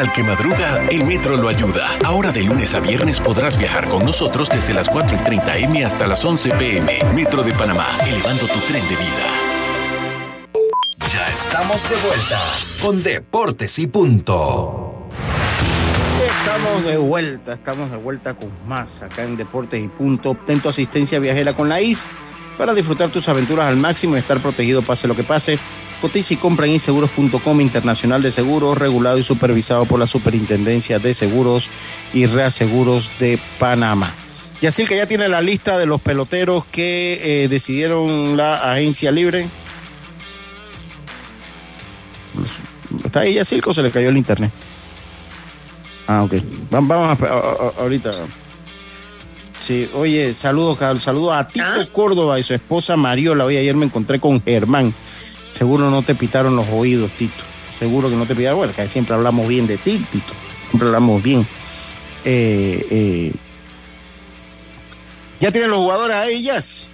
[0.00, 1.90] Al que madruga, el metro lo ayuda.
[2.06, 5.84] Ahora de lunes a viernes podrás viajar con nosotros desde las 4 y 30 M
[5.84, 6.98] hasta las 11 PM.
[7.14, 9.26] Metro de Panamá, elevando tu tren de vida.
[11.12, 12.40] Ya estamos de vuelta
[12.80, 15.06] con Deportes y Punto.
[16.26, 20.30] Estamos de vuelta, estamos de vuelta con más acá en Deportes y Punto.
[20.30, 22.06] Obtén tu asistencia viajera con la IS
[22.56, 25.58] para disfrutar tus aventuras al máximo y estar protegido pase lo que pase.
[26.00, 31.12] Cotiza y compra en inseguros.com Internacional de Seguros, regulado y supervisado por la Superintendencia de
[31.12, 31.68] Seguros
[32.14, 34.12] y Reaseguros de Panamá.
[34.60, 39.48] Yacil, que ya tiene la lista de los peloteros que eh, decidieron la agencia libre.
[43.04, 44.50] ¿Está ahí Yacil o se le cayó el internet?
[46.06, 46.34] Ah, ok.
[46.70, 48.10] Vamos, a, ahorita.
[49.60, 51.86] Sí, oye, saludos, saludos a Tito ¿Ah?
[51.92, 53.44] Córdoba y su esposa Mariola.
[53.44, 54.94] Hoy ayer me encontré con Germán.
[55.52, 57.44] Seguro no te pitaron los oídos, Tito.
[57.78, 58.58] Seguro que no te pitaron.
[58.58, 60.32] Bueno, que siempre hablamos bien de ti, Tito.
[60.68, 61.46] Siempre hablamos bien.
[62.24, 63.32] Eh, eh,
[65.40, 66.88] ¿Ya tienen los jugadores a ellas?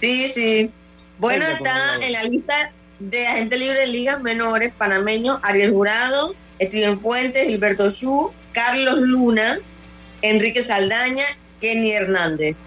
[0.00, 0.70] Sí, sí.
[1.18, 1.72] Bueno, está
[2.02, 7.90] en la lista de agentes libres de ligas menores panameños Ariel Jurado, Steven Fuentes, Gilberto
[7.90, 9.58] Chu, Carlos Luna,
[10.22, 11.24] Enrique Saldaña,
[11.60, 12.66] Kenny Hernández.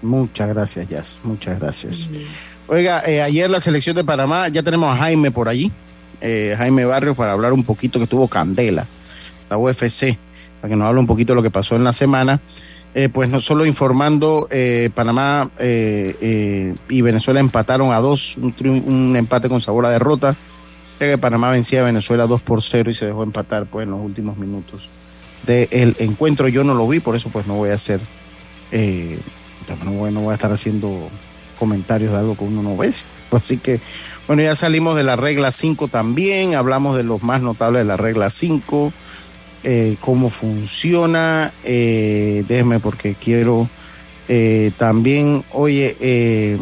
[0.00, 1.18] Muchas gracias, Jazz.
[1.22, 2.10] Muchas gracias.
[2.72, 5.70] Oiga, eh, ayer la selección de Panamá, ya tenemos a Jaime por allí,
[6.22, 8.86] eh, Jaime Barrios, para hablar un poquito que tuvo Candela,
[9.50, 10.16] la UFC,
[10.58, 12.40] para que nos hable un poquito de lo que pasó en la semana.
[12.94, 14.48] Eh, pues no solo informando,
[14.94, 20.34] Panamá y Venezuela empataron a dos, un, empate con sabor a derrota,
[20.98, 23.90] ya que Panamá vencía a Venezuela 2 por 0 y se dejó empatar pues en
[23.90, 24.88] los últimos minutos
[25.46, 26.48] del encuentro.
[26.48, 28.00] Yo no lo vi, por eso pues no voy a hacer,
[28.72, 31.10] no voy a estar haciendo
[31.62, 32.92] comentarios de algo que uno no ve.
[33.30, 33.80] Así que,
[34.26, 37.96] bueno, ya salimos de la regla 5 también, hablamos de los más notables de la
[37.96, 38.92] regla 5
[39.64, 41.52] eh, cómo funciona.
[41.64, 43.68] Eh, déjeme porque quiero
[44.28, 46.58] eh, también, oye, eh,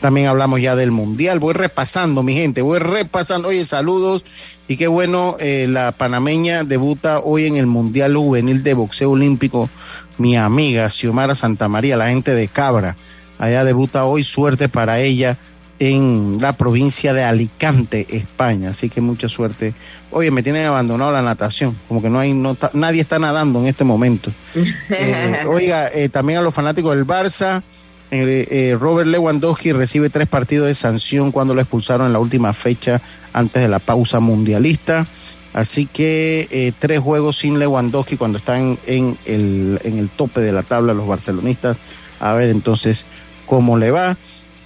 [0.00, 1.38] también hablamos ya del mundial.
[1.38, 3.48] Voy repasando, mi gente, voy repasando.
[3.48, 4.24] Oye, saludos
[4.66, 9.70] y qué bueno, la panameña debuta hoy en el mundial juvenil de boxeo olímpico.
[10.18, 12.96] Mi amiga Xiomara Santamaría, la gente de Cabra,
[13.38, 14.24] allá debuta hoy.
[14.24, 15.36] Suerte para ella
[15.78, 18.70] en la provincia de Alicante, España.
[18.70, 19.74] Así que mucha suerte.
[20.10, 23.66] Oye, me tienen abandonado la natación, como que no hay, no nadie está nadando en
[23.66, 24.32] este momento.
[24.88, 27.62] Eh, oiga, eh, también a los fanáticos del Barça,
[28.10, 33.02] eh, Robert Lewandowski recibe tres partidos de sanción cuando lo expulsaron en la última fecha
[33.32, 35.06] antes de la pausa mundialista.
[35.52, 40.62] Así que tres juegos sin Lewandowski cuando están en el, en el tope de la
[40.62, 41.78] tabla los barcelonistas.
[42.20, 43.06] A ver entonces
[43.46, 44.16] cómo le va.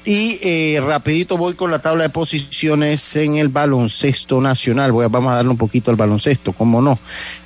[0.04, 4.92] Y eh, rapidito voy con la tabla de posiciones en el baloncesto nacional.
[4.92, 6.98] Vamos a darle un poquito al baloncesto, cómo no.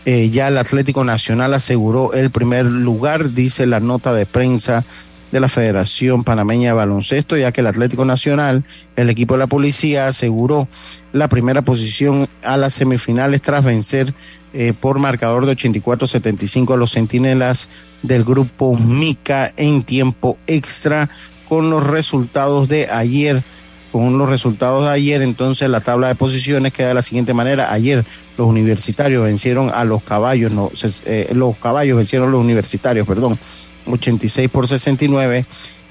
[0.05, 4.85] Eh, ya el Atlético Nacional aseguró el primer lugar, dice la nota de prensa
[5.33, 8.63] de la Federación Panameña de Baloncesto, ya que el Atlético Nacional,
[8.95, 10.69] el equipo de la policía, aseguró
[11.13, 14.15] la primera posición a las semifinales tras vencer
[14.57, 17.69] eh, por marcador de 84-75 a los centinelas
[18.03, 21.11] del grupo Mica en tiempo extra
[21.49, 23.43] con los resultados de ayer.
[23.91, 27.73] Con los resultados de ayer, entonces la tabla de posiciones queda de la siguiente manera.
[27.73, 28.05] Ayer
[28.37, 30.71] los universitarios vencieron a los caballos, no,
[31.05, 33.39] eh, los caballos vencieron a los universitarios, perdón,
[33.87, 35.45] 86 por 69.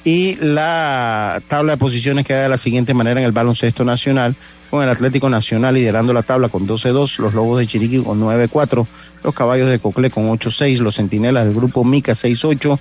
[0.03, 4.35] Y la tabla de posiciones queda de la siguiente manera en el baloncesto nacional,
[4.73, 8.87] con el Atlético Nacional liderando la tabla con 12-2, los Lobos de Chiriquí con 9-4,
[9.23, 12.79] los Caballos de Coclé con 8-6, los Centinelas del Grupo Mica 6-8,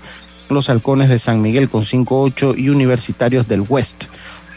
[0.49, 4.05] los Halcones de San Miguel con 5-8 y Universitarios del West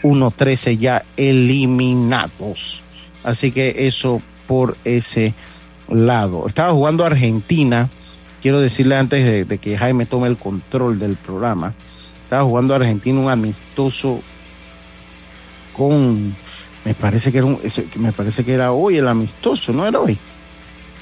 [0.02, 2.82] 1-13 ya eliminados.
[3.22, 5.34] Así que eso por ese
[5.90, 6.46] lado.
[6.48, 7.90] Estaba jugando Argentina.
[8.40, 11.74] Quiero decirle antes de, que Jaime tome el control del programa.
[12.22, 14.22] Estaba jugando Argentina un amistoso
[15.76, 16.34] con.
[16.86, 17.48] Me parece que era
[17.96, 20.16] me parece que era hoy el amistoso, ¿no era hoy?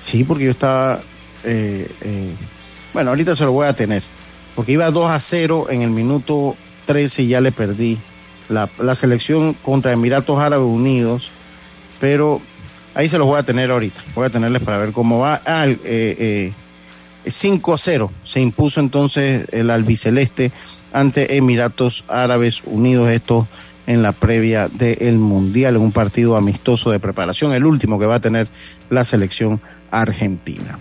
[0.02, 1.00] Sí, porque yo estaba.
[1.44, 2.30] Eh, eh,
[2.94, 4.02] bueno, ahorita se lo voy a tener
[4.54, 6.56] porque iba 2 a 0 en el minuto
[6.86, 7.98] 13 y ya le perdí
[8.48, 11.30] la, selección contra Emiratos Árabes Unidos,
[12.00, 12.40] pero
[12.94, 15.42] ahí se los voy a tener ahorita, voy a tenerles para ver cómo va.
[15.44, 16.54] Ah, eh,
[17.26, 20.50] 5 eh, a 0 se impuso entonces el albiceleste
[20.94, 23.46] ante Emiratos Árabes Unidos, esto
[23.86, 28.16] en la previa del Mundial, en un partido amistoso de preparación, el último que va
[28.16, 28.48] a tener
[28.90, 29.60] la selección
[29.90, 30.78] argentina.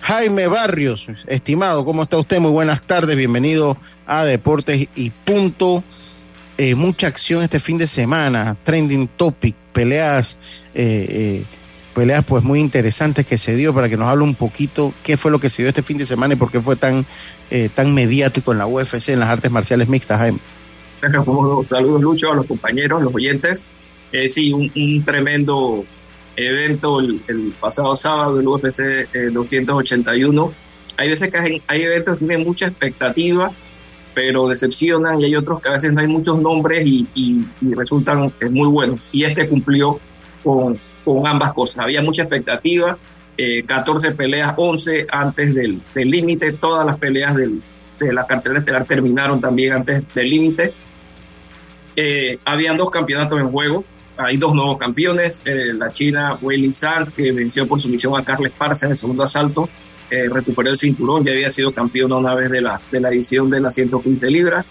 [0.00, 2.38] Jaime Barrios, estimado, ¿cómo está usted?
[2.38, 3.76] Muy buenas tardes, bienvenido
[4.06, 5.82] a Deportes y Punto.
[6.58, 10.38] Eh, mucha acción este fin de semana, trending topic, peleas,
[10.74, 11.44] eh, eh,
[11.94, 15.30] peleas pues muy interesantes que se dio para que nos hable un poquito qué fue
[15.30, 17.04] lo que se dio este fin de semana y por qué fue tan,
[17.74, 20.38] tan mediático en la UFC, en las artes marciales mixtas, Jaime.
[21.64, 23.64] Saludos Lucho, a los compañeros, los oyentes.
[24.28, 25.84] sí, un tremendo
[26.36, 28.80] evento el, pasado sábado del UFC
[29.32, 30.44] 281.
[30.44, 30.54] Eh,
[30.98, 33.50] hay veces que hay, eventos que tienen mucha expectativa,
[34.14, 38.32] pero decepcionan y hay otros que a veces no hay muchos nombres y, y, resultan
[38.50, 39.00] muy buenos.
[39.12, 39.98] Y este cumplió
[40.42, 41.80] con, con ambas cosas.
[41.80, 42.96] Había mucha expectativa,
[43.66, 47.60] 14 eh, peleas, 11 antes del límite, todas las peleas del,
[47.98, 50.72] de la cartera estelar terminaron también antes del límite.
[51.96, 53.84] Eh, habían dos campeonatos en juego.
[54.18, 55.40] Hay dos nuevos campeones.
[55.44, 59.22] Eh, la China Wei San, que venció por sumisión a Carles Parza en el segundo
[59.22, 59.68] asalto,
[60.10, 61.24] eh, recuperó el cinturón.
[61.24, 64.66] Ya había sido campeona una vez de la, de la edición de las 115 libras.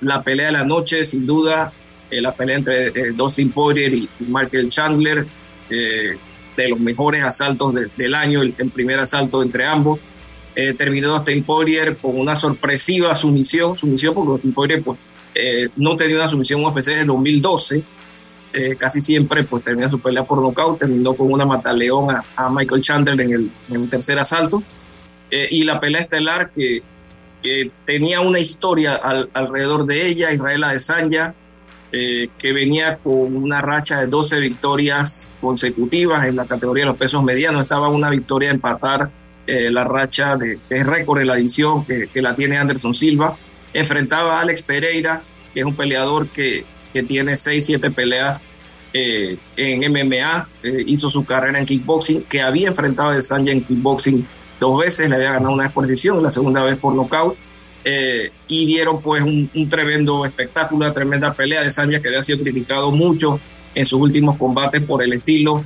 [0.00, 1.72] la pelea de la noche, sin duda,
[2.10, 5.26] la pelea entre Dustin Poirier y Michael Chandler,
[5.68, 9.98] de los mejores asaltos del año, el, primer asalto entre ambos.
[10.54, 14.96] terminó Dustin Poirier con una sorpresiva sumisión, sumisión porque Dustin Poirier pues,
[15.38, 17.82] eh, no tenía una sumisión UFC desde 2012.
[18.52, 22.48] Eh, casi siempre pues termina su pelea por nocaut, terminó con una mataleón a, a
[22.48, 24.62] Michael Chandler en el, en el tercer asalto.
[25.30, 26.82] Eh, y la pelea estelar que,
[27.84, 28.96] tenía una historia
[29.32, 31.32] alrededor de ella, Israel Adesanya,
[31.92, 37.22] que venía con una racha de 12 victorias consecutivas en la categoría de los pesos
[37.22, 37.62] medianos.
[37.62, 39.10] Estaba una victoria a empatar
[39.46, 43.36] la racha de, de récord en la edición que, que la tiene Anderson Silva
[43.78, 45.22] enfrentaba a Alex Pereira,
[45.52, 48.44] que es un peleador que, que tiene 6, 7 peleas
[48.98, 53.62] eh, en MMA, eh, hizo su carrera en kickboxing, que había enfrentado a Sanja en
[53.62, 54.26] kickboxing
[54.58, 57.36] dos veces, le había ganado una vez por decisión, la segunda vez por nocaut,
[57.84, 61.62] eh, y dieron pues un, tremendo espectáculo, una tremenda pelea.
[61.62, 63.38] De Sanja que había sido criticado mucho
[63.74, 65.62] en sus últimos combates por el estilo,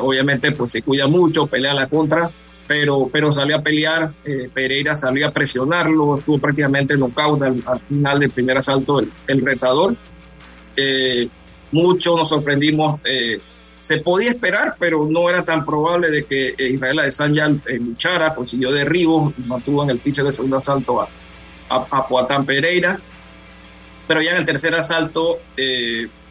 [0.00, 2.30] obviamente pues se cuida mucho, pelea la contra,
[2.72, 7.80] pero, pero salió a pelear, eh, Pereira salió a presionarlo, estuvo prácticamente nocaut al, al
[7.80, 9.94] final del primer asalto el, retador.
[10.74, 11.28] Eh,
[11.70, 13.38] mucho nos sorprendimos, eh,
[13.78, 19.34] se podía esperar, pero no era tan probable de que Israel Adesanya luchara, consiguió derribos,
[19.40, 21.08] mantuvo en el piso de segundo asalto a,
[21.68, 22.98] a, Pereira,
[24.08, 25.40] pero ya en el tercer asalto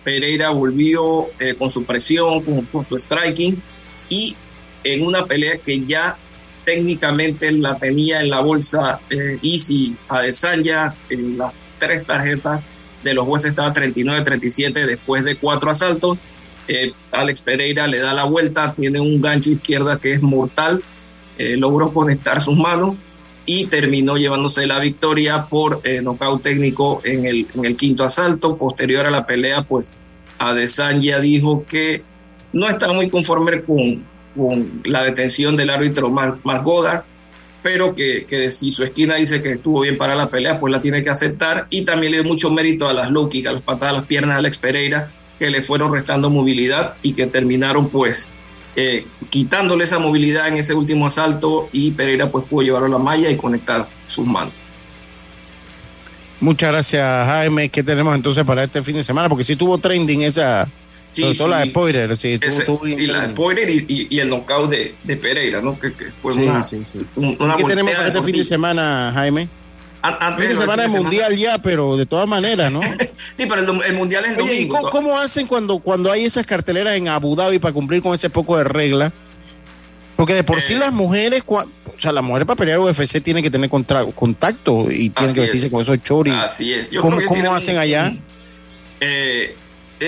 [0.04, 1.28] Pereira volvió
[1.60, 3.62] con su presión, con, con su striking
[4.10, 4.36] y
[4.84, 6.18] en una pelea que ya
[6.64, 12.64] técnicamente la tenía en la bolsa eh, Easy Adesanya, en las tres tarjetas
[13.04, 16.20] de los jueces estaba 39-37 después de cuatro asaltos.
[16.68, 20.82] Eh, Alex Pereira le da la vuelta, tiene un gancho izquierda que es mortal,
[21.38, 22.96] eh, logró conectar sus manos
[23.46, 28.58] y terminó llevándose la victoria por eh, nocaut técnico en el, en el quinto asalto.
[28.58, 29.92] Posterior a la pelea, pues
[30.38, 32.04] Adesanya dijo que
[32.54, 34.04] no estaba muy conforme con,
[34.36, 37.04] con la detención del árbitro Mark, Godard,
[37.62, 41.04] pero que, si su esquina dice que estuvo bien para la pelea, pues la tiene
[41.04, 41.68] que aceptar.
[41.70, 44.36] Y también le dio mucho mérito a las low a las patadas a las piernas
[44.36, 48.30] de Alex Pereira, que le fueron restando movilidad y que terminaron pues
[48.76, 52.98] eh, quitándole esa movilidad en ese último asalto y Pereira pues pudo llevarlo a la
[52.98, 54.54] malla y conectar sus manos.
[56.40, 57.70] Muchas gracias Jaime.
[57.70, 59.30] ¿Qué tenemos entonces para este fin de semana?
[59.30, 60.68] Porque si tuvo trending esa
[61.14, 62.40] Sí, la de Poirier, sí.
[62.86, 65.78] y la de Poirier y, el knockout de, de Pereira, ¿no?
[65.78, 65.92] Que,
[66.22, 66.66] fue una,
[67.58, 69.50] ¿Qué tenemos para este fin de semana, Jaime?
[70.02, 72.82] Antes fin de semana es mundial ya, pero de todas maneras, ¿no?
[73.38, 77.08] sí, pero el, mundial es Oye, ¿y cómo, hacen cuando, cuando hay esas carteleras en
[77.08, 79.12] Abu Dhabi para cumplir con ese poco de regla?
[80.16, 80.78] Porque de por sí eh.
[80.78, 81.66] las mujeres, o
[81.98, 85.82] sea, las mujeres para pelear UFC tienen que tener contacto y tienen que vestirse con
[85.82, 86.34] esos choris.
[86.34, 86.90] Así es.
[87.00, 88.14] ¿Cómo, ¿cómo hacen allá?
[89.00, 89.56] Eh,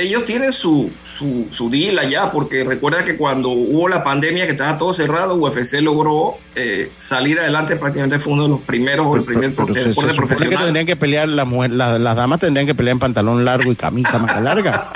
[0.01, 4.51] ellos tienen su, su, su, deal allá, porque recuerda que cuando hubo la pandemia que
[4.51, 9.15] estaba todo cerrado, UFC logró eh, salir adelante, prácticamente fue uno de los primeros o
[9.15, 10.49] el primer pero, profesional.
[10.49, 13.75] que tendrían que pelear, la mujer, las damas tendrían que pelear en pantalón largo y
[13.75, 14.91] camisa más larga.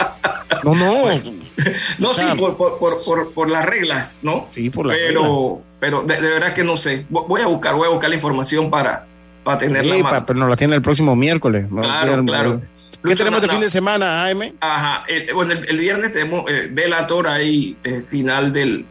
[0.63, 0.93] No, no.
[1.57, 4.47] Pues, no, sí, por, por, por, por, las reglas, ¿no?
[4.51, 5.63] Sí, por las pero, reglas.
[5.79, 7.05] Pero de, verdad que no sé.
[7.09, 9.07] Voy a buscar, voy a buscar la información para,
[9.43, 11.65] para tenerla sí, pero no la tiene el próximo miércoles.
[11.71, 12.61] Claro, claro.
[13.07, 14.53] ¿Qué tenemos de fin de semana, AM?
[14.59, 15.03] Ajá,
[15.33, 18.85] bueno, el, viernes tenemos eh, Velator ahí, eh, final del.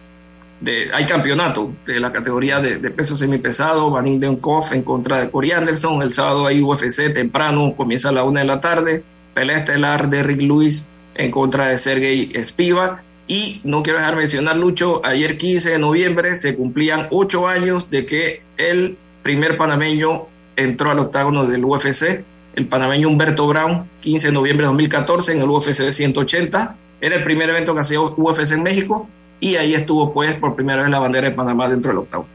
[0.58, 5.52] De, hay campeonato de la categoría de, peso semipesado, Vanin Denkov en contra de Corey
[5.52, 6.00] Anderson.
[6.02, 9.04] El sábado hay UFC temprano, comienza a la una de la tarde.
[9.34, 13.02] Pelea estelar de Rick Lewis en contra de Sergey Spiva.
[13.28, 18.06] Y no quiero dejar mencionar, Lucho, ayer 15 de noviembre se cumplían ocho años de
[18.06, 20.22] que el primer panameño
[20.54, 22.22] entró al octágono del UFC
[22.56, 26.74] el panameño Humberto Brown, 15 de noviembre de 2014 en el UFC 180.
[27.00, 30.82] Era el primer evento que hacía UFC en México y ahí estuvo pues por primera
[30.82, 32.26] vez la bandera de Panamá dentro del octavo.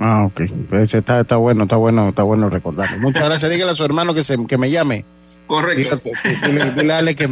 [0.00, 0.42] Ah, ok.
[0.68, 2.98] Pues está, está bueno, está bueno, está bueno recordarlo.
[2.98, 3.50] Muchas gracias.
[3.50, 5.04] Dígale a su hermano que, se, que me llame.
[5.46, 6.00] Correcto.
[6.44, 7.30] Dile, dile, que me